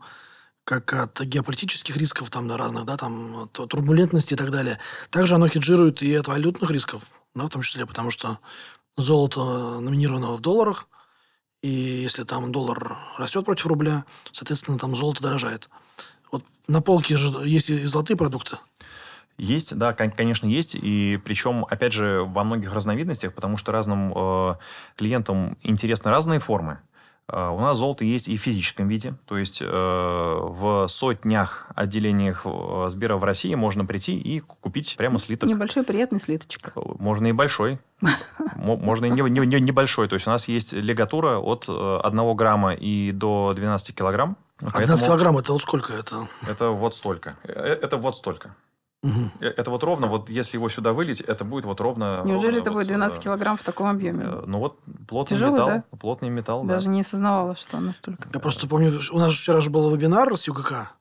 [0.66, 4.80] как от геополитических рисков там, до разных, да, там, турбулентности и так далее.
[5.12, 7.04] Также оно хеджирует и от валютных рисков,
[7.36, 8.40] да, в том числе, потому что
[8.98, 10.88] золото номинировано в долларах,
[11.62, 15.70] и если там доллар растет против рубля, соответственно, там золото дорожает.
[16.32, 18.58] Вот на полке же есть и золотые продукты.
[19.38, 20.76] Есть, да, конечно, есть.
[20.76, 24.56] И причем, опять же, во многих разновидностях, потому что разным э,
[24.96, 26.80] клиентам интересны разные формы.
[27.28, 32.42] Э, у нас золото есть и в физическом виде, то есть э, в сотнях отделениях
[32.46, 35.50] э, Сбера в России можно прийти и купить прямо слиток.
[35.50, 36.74] Небольшой приятный слиточек.
[36.76, 37.80] Можно и большой.
[38.56, 40.08] Можно и небольшой.
[40.08, 44.38] То есть у нас есть легатура от 1 грамма и до 12 килограмм.
[44.60, 46.28] 12 килограмм это вот сколько это?
[46.48, 47.38] Это вот столько.
[47.44, 48.56] Это вот столько.
[49.06, 49.46] Угу.
[49.46, 52.24] Это вот ровно, вот если его сюда вылить, это будет вот ровно...
[52.26, 54.26] Неужели ровно это вот, будет 12 килограмм в таком объеме?
[54.26, 55.68] Э, ну вот плотный Тяжелый, металл.
[55.68, 55.84] да?
[55.98, 56.92] Плотный металл, Даже да.
[56.92, 58.28] не осознавала, что он настолько.
[58.34, 60.92] Я просто помню, у нас вчера же был вебинар с ЮГК,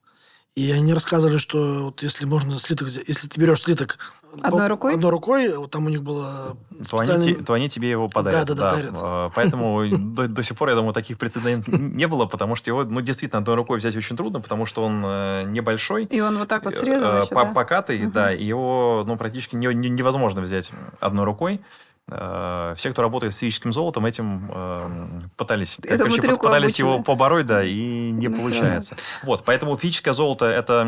[0.54, 3.98] и они рассказывали, что вот если можно слиток, если ты берешь слиток
[4.42, 4.94] Одной рукой?
[4.94, 6.56] Одной рукой, вот там у них было...
[6.90, 8.46] То они, те- то они тебе его подарят.
[8.48, 8.92] Да, да, да, дарят.
[8.96, 12.82] Э, Поэтому до, до сих пор, я думаю, таких прецедентов не было, потому что его,
[12.84, 16.04] ну, действительно, одной рукой взять очень трудно, потому что он э, небольшой.
[16.06, 17.52] И он вот так вот э, еще, по- да?
[17.52, 21.60] покатый, да, и его ну, практически не- не- невозможно взять одной рукой.
[22.08, 24.88] Э, Все, кто работает с физическим золотом, этим э,
[25.36, 27.04] пытались, Этому короче, пытались его обучены.
[27.04, 28.96] побороть, да, и не получается.
[29.22, 30.82] Вот, поэтому физическое золото– это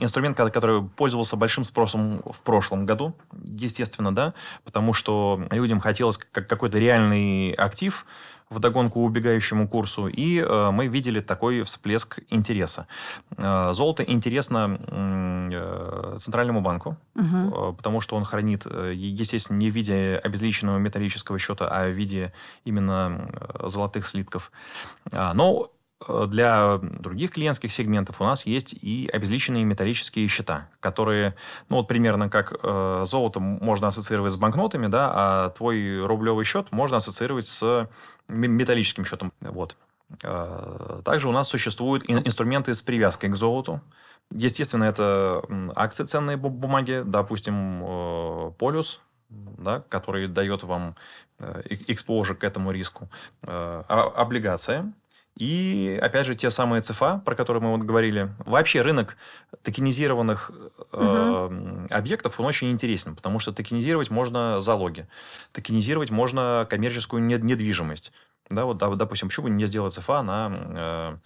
[0.00, 3.14] инструмент, ко- который пользовался большим спросом в прошлом году,
[3.54, 4.32] естественно, да,
[4.64, 8.06] потому что людям хотелось как какой-то реальный актив,
[8.52, 12.86] в догонку убегающему курсу, и э, мы видели такой всплеск интереса.
[13.36, 17.48] Э, золото интересно э, Центральному банку, Мгм.
[17.48, 21.92] э, потому что он хранит, э, естественно, не в виде обезличенного металлического счета, а в
[21.92, 22.32] виде
[22.64, 24.52] именно э, золотых слитков.
[25.12, 25.70] А, Но
[26.08, 31.34] для других клиентских сегментов у нас есть и обезличенные металлические счета, которые,
[31.68, 36.72] ну вот примерно как э, золото можно ассоциировать с банкнотами, да, а твой рублевый счет
[36.72, 37.88] можно ассоциировать с
[38.28, 39.32] металлическим счетом.
[39.40, 39.76] Вот.
[40.22, 43.80] Э, Также у нас существуют ин- инструменты с привязкой к золоту.
[44.30, 45.42] Естественно, это
[45.74, 50.94] акции, ценные бу- бумаги, допустим, э, полюс, да, который дает вам
[51.38, 53.08] э, экспозже к этому риску,
[53.42, 54.92] э, а- облигация,
[55.36, 58.34] и, опять же, те самые ЦФА, про которые мы вот говорили.
[58.40, 59.16] Вообще рынок
[59.62, 60.50] токенизированных
[60.92, 65.08] э, объектов, он очень интересен, потому что токенизировать можно залоги,
[65.52, 68.12] токенизировать можно коммерческую нед- недвижимость.
[68.50, 71.16] Да, вот, допустим, почему бы не сделать ЦФА на э,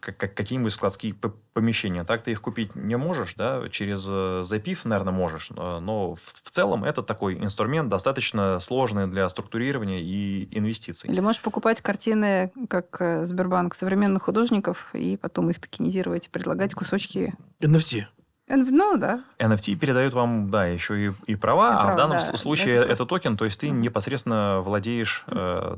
[0.00, 1.14] какие-нибудь складские
[1.52, 2.04] помещения.
[2.04, 6.50] Так ты их купить не можешь, да, через э, запив, наверное, можешь, но в, в
[6.50, 11.10] целом это такой инструмент достаточно сложный для структурирования и инвестиций.
[11.10, 16.74] Или можешь покупать картины, как э, Сбербанк, современных художников, и потом их токенизировать, и предлагать
[16.74, 17.34] кусочки.
[17.60, 18.04] NFT.
[18.46, 19.20] Э, Ну, да.
[19.38, 22.36] NFT передают вам, да, еще и, и права, И а права, в данном да.
[22.36, 25.76] случае Это это, токен, то есть ты непосредственно владеешь э,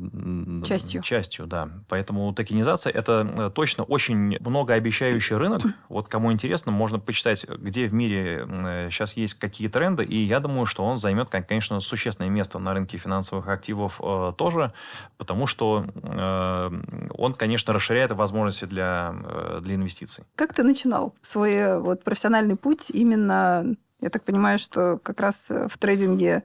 [0.64, 1.02] Частью.
[1.02, 1.68] Частью, да.
[1.88, 5.62] Поэтому токенизация это э, точно очень многообещающий рынок.
[5.88, 8.46] Вот кому интересно, можно почитать, где в мире
[8.90, 12.74] сейчас есть какие тренды, и я думаю, что он займет, кон- конечно, существенное место на
[12.74, 14.72] рынке финансовых активов э, тоже,
[15.16, 16.70] потому что э,
[17.16, 20.24] он, конечно, расширяет возможности для, э, для инвестиций.
[20.34, 23.64] Как ты начинал свой э, вот, профессиональный путь именно,
[24.00, 26.42] я так понимаю, что как раз э, в трейдинге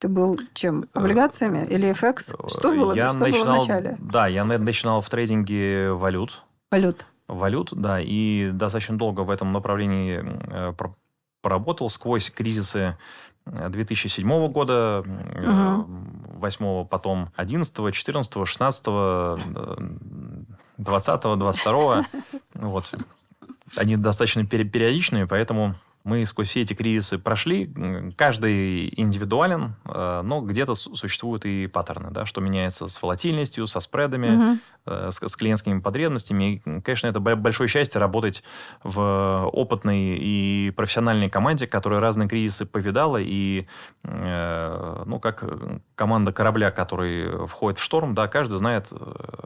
[0.00, 0.86] ты был чем?
[0.92, 2.34] Облигациями или FX?
[2.48, 3.96] Что было, Э, Я что было начинал, в начале?
[4.00, 6.42] Да, я на- начинал в трейдинге валют.
[6.72, 7.06] Валют.
[7.28, 10.94] Валют, да, и достаточно долго в этом направлении э, пр-
[11.42, 12.96] поработал сквозь кризисы
[13.46, 15.84] э, 2007 года, э,
[16.40, 18.84] 8 потом 11 14 16
[20.78, 22.04] 20 22
[22.54, 22.94] Вот.
[23.76, 27.72] Они достаточно периодичные, поэтому Мы сквозь все эти кризисы прошли.
[28.16, 34.36] Каждый индивидуален, э, но где-то существуют и паттерны, да, что меняется с волатильностью, со спредами,
[34.36, 34.58] угу.
[34.84, 36.54] с, с клиентскими потребностями.
[36.54, 38.42] И, конечно, это большое счастье работать
[38.82, 43.18] в опытной и профессиональной команде, которая разные кризисы повидала.
[43.20, 43.66] И,
[44.02, 45.44] э, ну, как
[45.94, 48.92] команда корабля, который входит в шторм, да, каждый знает,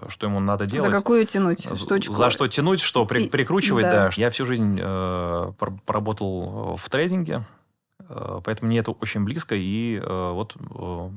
[0.09, 0.90] что ему надо делать.
[0.90, 2.14] За какую тянуть штучку?
[2.14, 4.07] За что тянуть, что при, прикручивать, да.
[4.07, 4.11] да.
[4.14, 5.52] Я всю жизнь э,
[6.47, 7.44] проработал в трейдинге,
[8.09, 11.11] э, поэтому мне это очень близко, и э, вот э,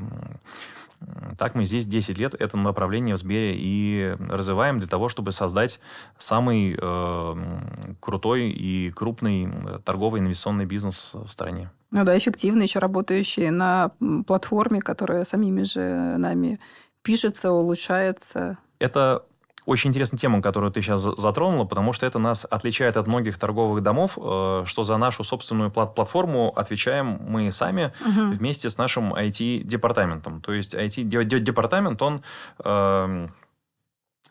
[1.37, 5.79] так мы здесь 10 лет это направление в Сбере и развиваем для того, чтобы создать
[6.17, 7.35] самый э,
[7.99, 9.49] крутой и крупный
[9.85, 11.71] торговый инвестиционный бизнес в стране.
[11.91, 13.91] Ну да, эффективно, еще работающий на
[14.27, 16.59] платформе, которая самими же нами
[17.01, 18.57] пишется, улучшается.
[18.79, 19.23] Это
[19.65, 23.83] очень интересная тема, которую ты сейчас затронула, потому что это нас отличает от многих торговых
[23.83, 28.35] домов, э, что за нашу собственную платформу отвечаем мы сами угу.
[28.35, 30.41] вместе с нашим IT-департаментом.
[30.41, 32.23] То есть IT-департамент, он
[32.63, 33.27] э,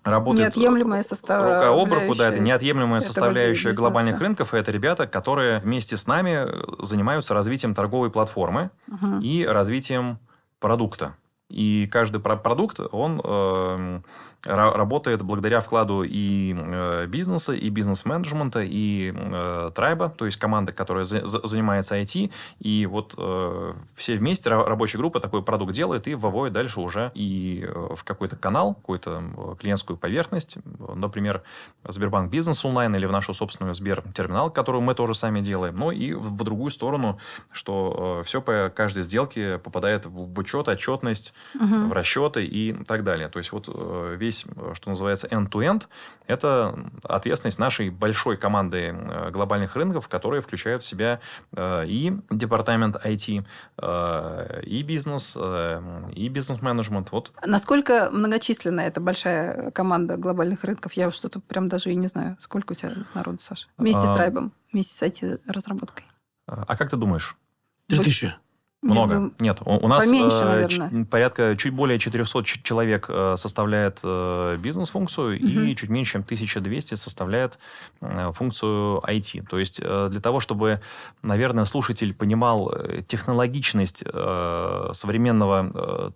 [0.05, 5.07] работает неотъемлемая составляющая рука об руку, да, это неотъемлемая составляющая глобальных рынков, и это ребята,
[5.07, 6.47] которые вместе с нами
[6.85, 9.20] занимаются развитием торговой платформы угу.
[9.20, 10.18] и развитием
[10.61, 11.14] продукта.
[11.49, 14.01] И каждый продукт, он э,
[14.44, 21.05] работает благодаря вкладу и э, бизнеса, и бизнес-менеджмента, и э, трайба, то есть команды, которая
[21.05, 22.30] за, занимается IT.
[22.61, 27.64] И вот э, все вместе, рабочая группа такой продукт делает и выводит дальше уже и
[27.66, 30.59] э, в какой-то канал, какую-то клиентскую поверхность.
[30.94, 31.42] Например,
[31.86, 35.76] Сбербанк Бизнес онлайн или в нашу собственную Сбер-терминал, которую мы тоже сами делаем.
[35.76, 37.18] Но и в, в другую сторону,
[37.53, 41.89] что э, все по каждой сделке попадает в учет, отчетность, угу.
[41.89, 43.28] в расчеты и так далее.
[43.28, 45.86] То есть вот э, весь, что называется, end-to-end,
[46.26, 51.20] это ответственность нашей большой команды э, глобальных рынков, которая включает в себя
[51.53, 53.45] э, и департамент IT,
[54.64, 57.12] и бизнес, и бизнес-менеджмент.
[57.12, 57.32] Вот.
[57.45, 60.93] Насколько многочисленна эта большая команда глобальных рынков?
[60.95, 62.36] Я что-то прям даже и не знаю.
[62.41, 63.68] Сколько у тебя народу, Саша?
[63.76, 64.12] Вместе а...
[64.12, 66.05] с Трайбом, вместе с IT-разработкой.
[66.47, 67.36] А как ты думаешь?
[67.89, 68.34] Три тысячи.
[68.81, 69.16] Много.
[69.16, 74.57] Нет, Нет у, у нас поменьше, э, порядка чуть более 400 человек э, составляет э,
[74.61, 75.47] бизнес-функцию, угу.
[75.47, 77.59] и чуть меньше, чем 1200 составляет
[78.01, 79.47] функцию IT.
[79.49, 80.81] То есть для того, чтобы,
[81.22, 82.72] наверное, слушатель понимал
[83.09, 84.05] технологичность
[84.93, 86.12] современного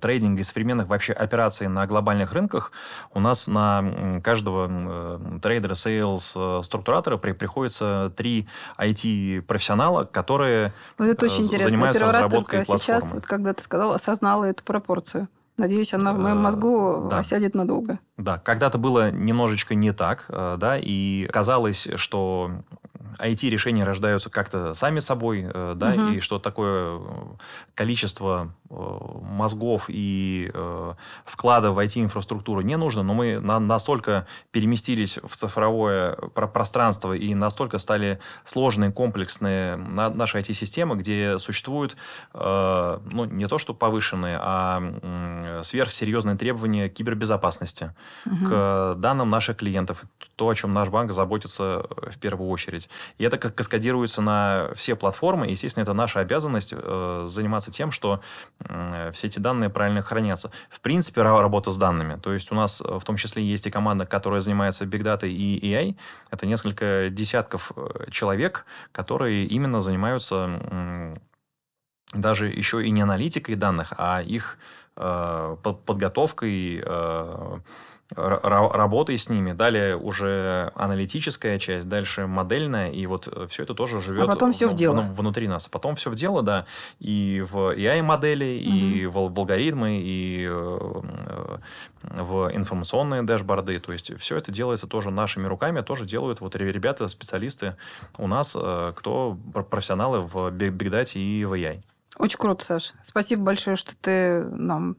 [0.00, 2.72] трейдинга и современных вообще операций на глобальных рынках,
[3.12, 8.48] у нас на каждого трейдера, sales, структуратора при, приходится три
[8.78, 14.44] IT-профессионала, которые вот это очень занимаются первый раз только сейчас, вот, когда ты сказал, осознала
[14.44, 15.28] эту пропорцию.
[15.56, 17.20] Надеюсь, она в моем э, мозгу да.
[17.20, 17.98] осядет надолго.
[18.18, 22.50] Да, когда-то было немножечко не так, э, да, и казалось, что
[23.18, 26.12] IT-решения рождаются как-то сами собой, э, да, угу.
[26.12, 27.00] и что такое
[27.74, 30.50] количество мозгов и
[31.24, 37.78] вклада в IT-инфраструктуру не нужно, но мы на, настолько переместились в цифровое пространство и настолько
[37.78, 41.96] стали сложные, комплексные наши IT-системы, где существуют,
[42.34, 47.94] ну, не то что повышенные, а сверхсерьезные требования кибербезопасности
[48.24, 48.46] угу.
[48.46, 50.04] к данным наших клиентов,
[50.36, 52.88] то, о чем наш банк заботится в первую очередь.
[53.18, 55.46] И это как каскадируется на все платформы.
[55.46, 58.20] естественно, это наша обязанность э, заниматься тем, что
[58.60, 60.50] э, все эти данные правильно хранятся.
[60.70, 62.18] В принципе, работа с данными.
[62.20, 65.28] То есть у нас э, в том числе есть и команда, которая занимается Big Data
[65.28, 65.96] и AI.
[66.30, 71.16] Это несколько десятков э, человек, которые именно занимаются э,
[72.12, 74.58] даже еще и не аналитикой данных, а их
[74.96, 77.58] э, подготовкой, э,
[78.14, 84.00] работой с ними, далее уже аналитическая часть, дальше модельная, и вот э, все это тоже
[84.00, 85.00] живет а потом все в, в дело.
[85.12, 85.66] внутри нас.
[85.66, 86.66] А потом все в дело, да,
[87.00, 88.76] и в AI-модели, угу.
[88.76, 91.58] и в, в алгоритмы, и э,
[92.02, 97.08] в информационные дэшборды, то есть все это делается тоже нашими руками, тоже делают вот ребята,
[97.08, 97.76] специалисты
[98.18, 99.36] у нас, э, кто
[99.68, 101.82] профессионалы в Data и в AI.
[102.18, 102.94] Очень круто, Саш.
[103.02, 104.96] Спасибо большое, что ты нам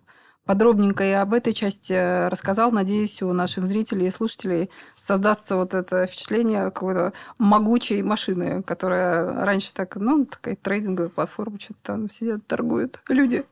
[0.48, 2.72] подробненько и об этой части э, рассказал.
[2.72, 4.70] Надеюсь, у наших зрителей и слушателей
[5.02, 11.80] создастся вот это впечатление какой-то могучей машины, которая раньше так, ну, такая трейдинговая платформа, что-то
[11.84, 13.44] там сидят, торгуют люди.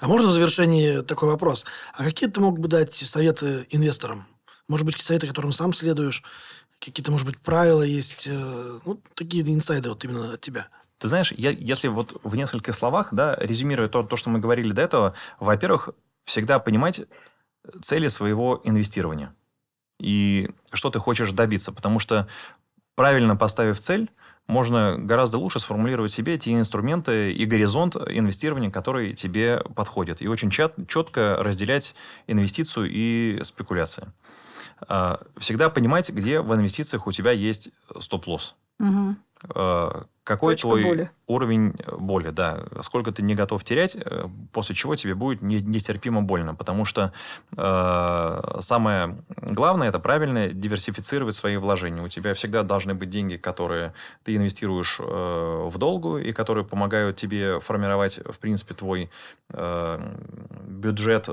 [0.00, 1.64] А можно в завершении такой вопрос?
[1.94, 4.26] А какие ты мог бы дать советы инвесторам?
[4.68, 6.24] Может быть, какие советы, которым сам следуешь?
[6.80, 8.26] Какие-то, может быть, правила есть?
[8.26, 10.68] Э, ну, такие инсайды вот именно от тебя.
[10.98, 14.72] Ты знаешь, я, если вот в нескольких словах, да, резюмируя то, то, что мы говорили
[14.72, 15.90] до этого, во-первых,
[16.26, 17.00] всегда понимать
[17.80, 19.34] цели своего инвестирования
[19.98, 21.72] и что ты хочешь добиться.
[21.72, 22.28] Потому что
[22.94, 24.10] правильно поставив цель,
[24.46, 30.22] можно гораздо лучше сформулировать себе те инструменты и горизонт инвестирования, которые тебе подходят.
[30.22, 31.94] И очень четко разделять
[32.26, 34.12] инвестицию и спекуляции.
[34.86, 38.54] А, всегда понимать, где в инвестициях у тебя есть стоп-лосс.
[38.78, 39.16] Угу.
[40.26, 41.10] Какой Точка твой боли.
[41.28, 46.20] уровень э, боли, да, сколько ты не готов терять, э, после чего тебе будет нестерпимо
[46.20, 47.12] больно, потому что
[47.56, 52.02] э, самое главное это правильно диверсифицировать свои вложения.
[52.02, 57.14] У тебя всегда должны быть деньги, которые ты инвестируешь э, в долгу и которые помогают
[57.14, 59.10] тебе формировать, в принципе, твой
[59.50, 60.16] э,
[60.66, 61.32] бюджет э,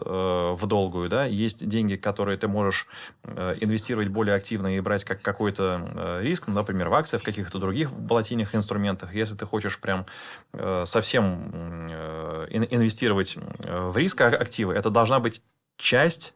[0.56, 1.26] в долгую, да.
[1.26, 2.88] Есть деньги, которые ты можешь
[3.24, 7.58] э, инвестировать более активно и брать как какой-то э, риск, например, в акциях, в каких-то
[7.58, 9.14] других волатильных инструментах инструментах.
[9.14, 10.06] Если ты хочешь прям
[10.54, 15.42] э, совсем э, инвестировать э, в риск активы, это должна быть
[15.78, 16.34] часть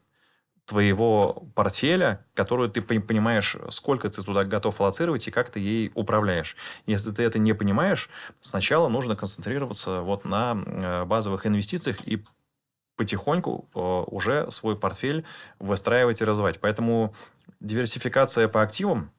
[0.65, 6.57] твоего портфеля, которую ты понимаешь, сколько ты туда готов аллоцировать и как ты ей управляешь.
[6.85, 8.09] Если ты это не понимаешь,
[8.41, 12.21] сначала нужно концентрироваться вот на базовых инвестициях и
[12.97, 13.69] потихоньку
[14.11, 15.23] уже свой портфель
[15.59, 16.59] выстраивать и развивать.
[16.59, 17.13] Поэтому
[17.61, 19.11] диверсификация по активам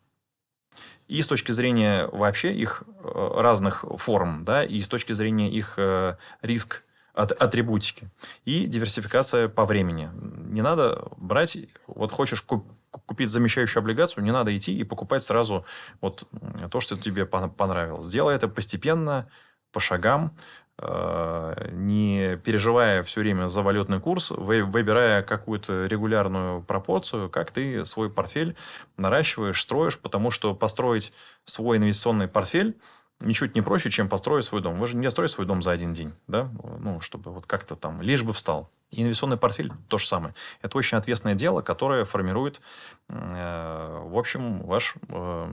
[1.09, 5.75] и с точки зрения вообще их э, разных форм, да, и с точки зрения их
[5.79, 8.11] э, риск от, атрибутики.
[8.45, 10.11] И диверсификация по времени.
[10.15, 15.65] Не надо брать, вот хочешь купить замещающую облигацию, не надо идти и покупать сразу
[16.01, 16.29] вот
[16.71, 18.07] то, что тебе понравилось.
[18.07, 19.29] Сделай это постепенно,
[19.73, 20.37] по шагам,
[20.81, 28.57] не переживая все время за валютный курс, выбирая какую-то регулярную пропорцию, как ты свой портфель
[28.97, 31.13] наращиваешь, строишь, потому что построить
[31.45, 32.77] свой инвестиционный портфель
[33.21, 34.79] ничуть не проще, чем построить свой дом.
[34.79, 36.51] Вы же не строите свой дом за один день, да?
[36.79, 38.71] Ну, чтобы вот как-то там, лишь бы встал.
[38.91, 40.35] И инвестиционный портфель то же самое.
[40.63, 42.61] Это очень ответственное дело, которое формирует,
[43.09, 45.53] э, в общем, ваш э,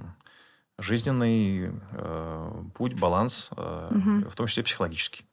[0.78, 4.30] жизненный э, путь, баланс, э, угу.
[4.30, 5.26] в том числе психологический.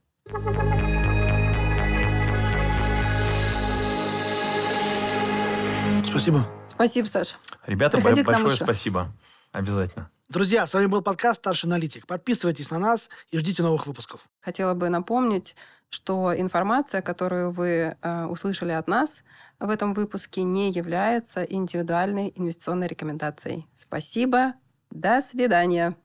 [6.07, 6.47] Спасибо.
[6.67, 7.37] Спасибо, Саша.
[7.67, 9.13] Ребята, Приходи большое спасибо.
[9.53, 10.11] Обязательно.
[10.29, 12.07] Друзья, с вами был подкаст «Старший аналитик».
[12.07, 14.21] Подписывайтесь на нас и ждите новых выпусков.
[14.41, 15.55] Хотела бы напомнить,
[15.91, 19.25] что информация, которую вы э, услышали от нас
[19.61, 23.69] в этом выпуске, не является индивидуальной инвестиционной рекомендацией.
[23.75, 24.55] Спасибо.
[24.93, 25.97] До свидания.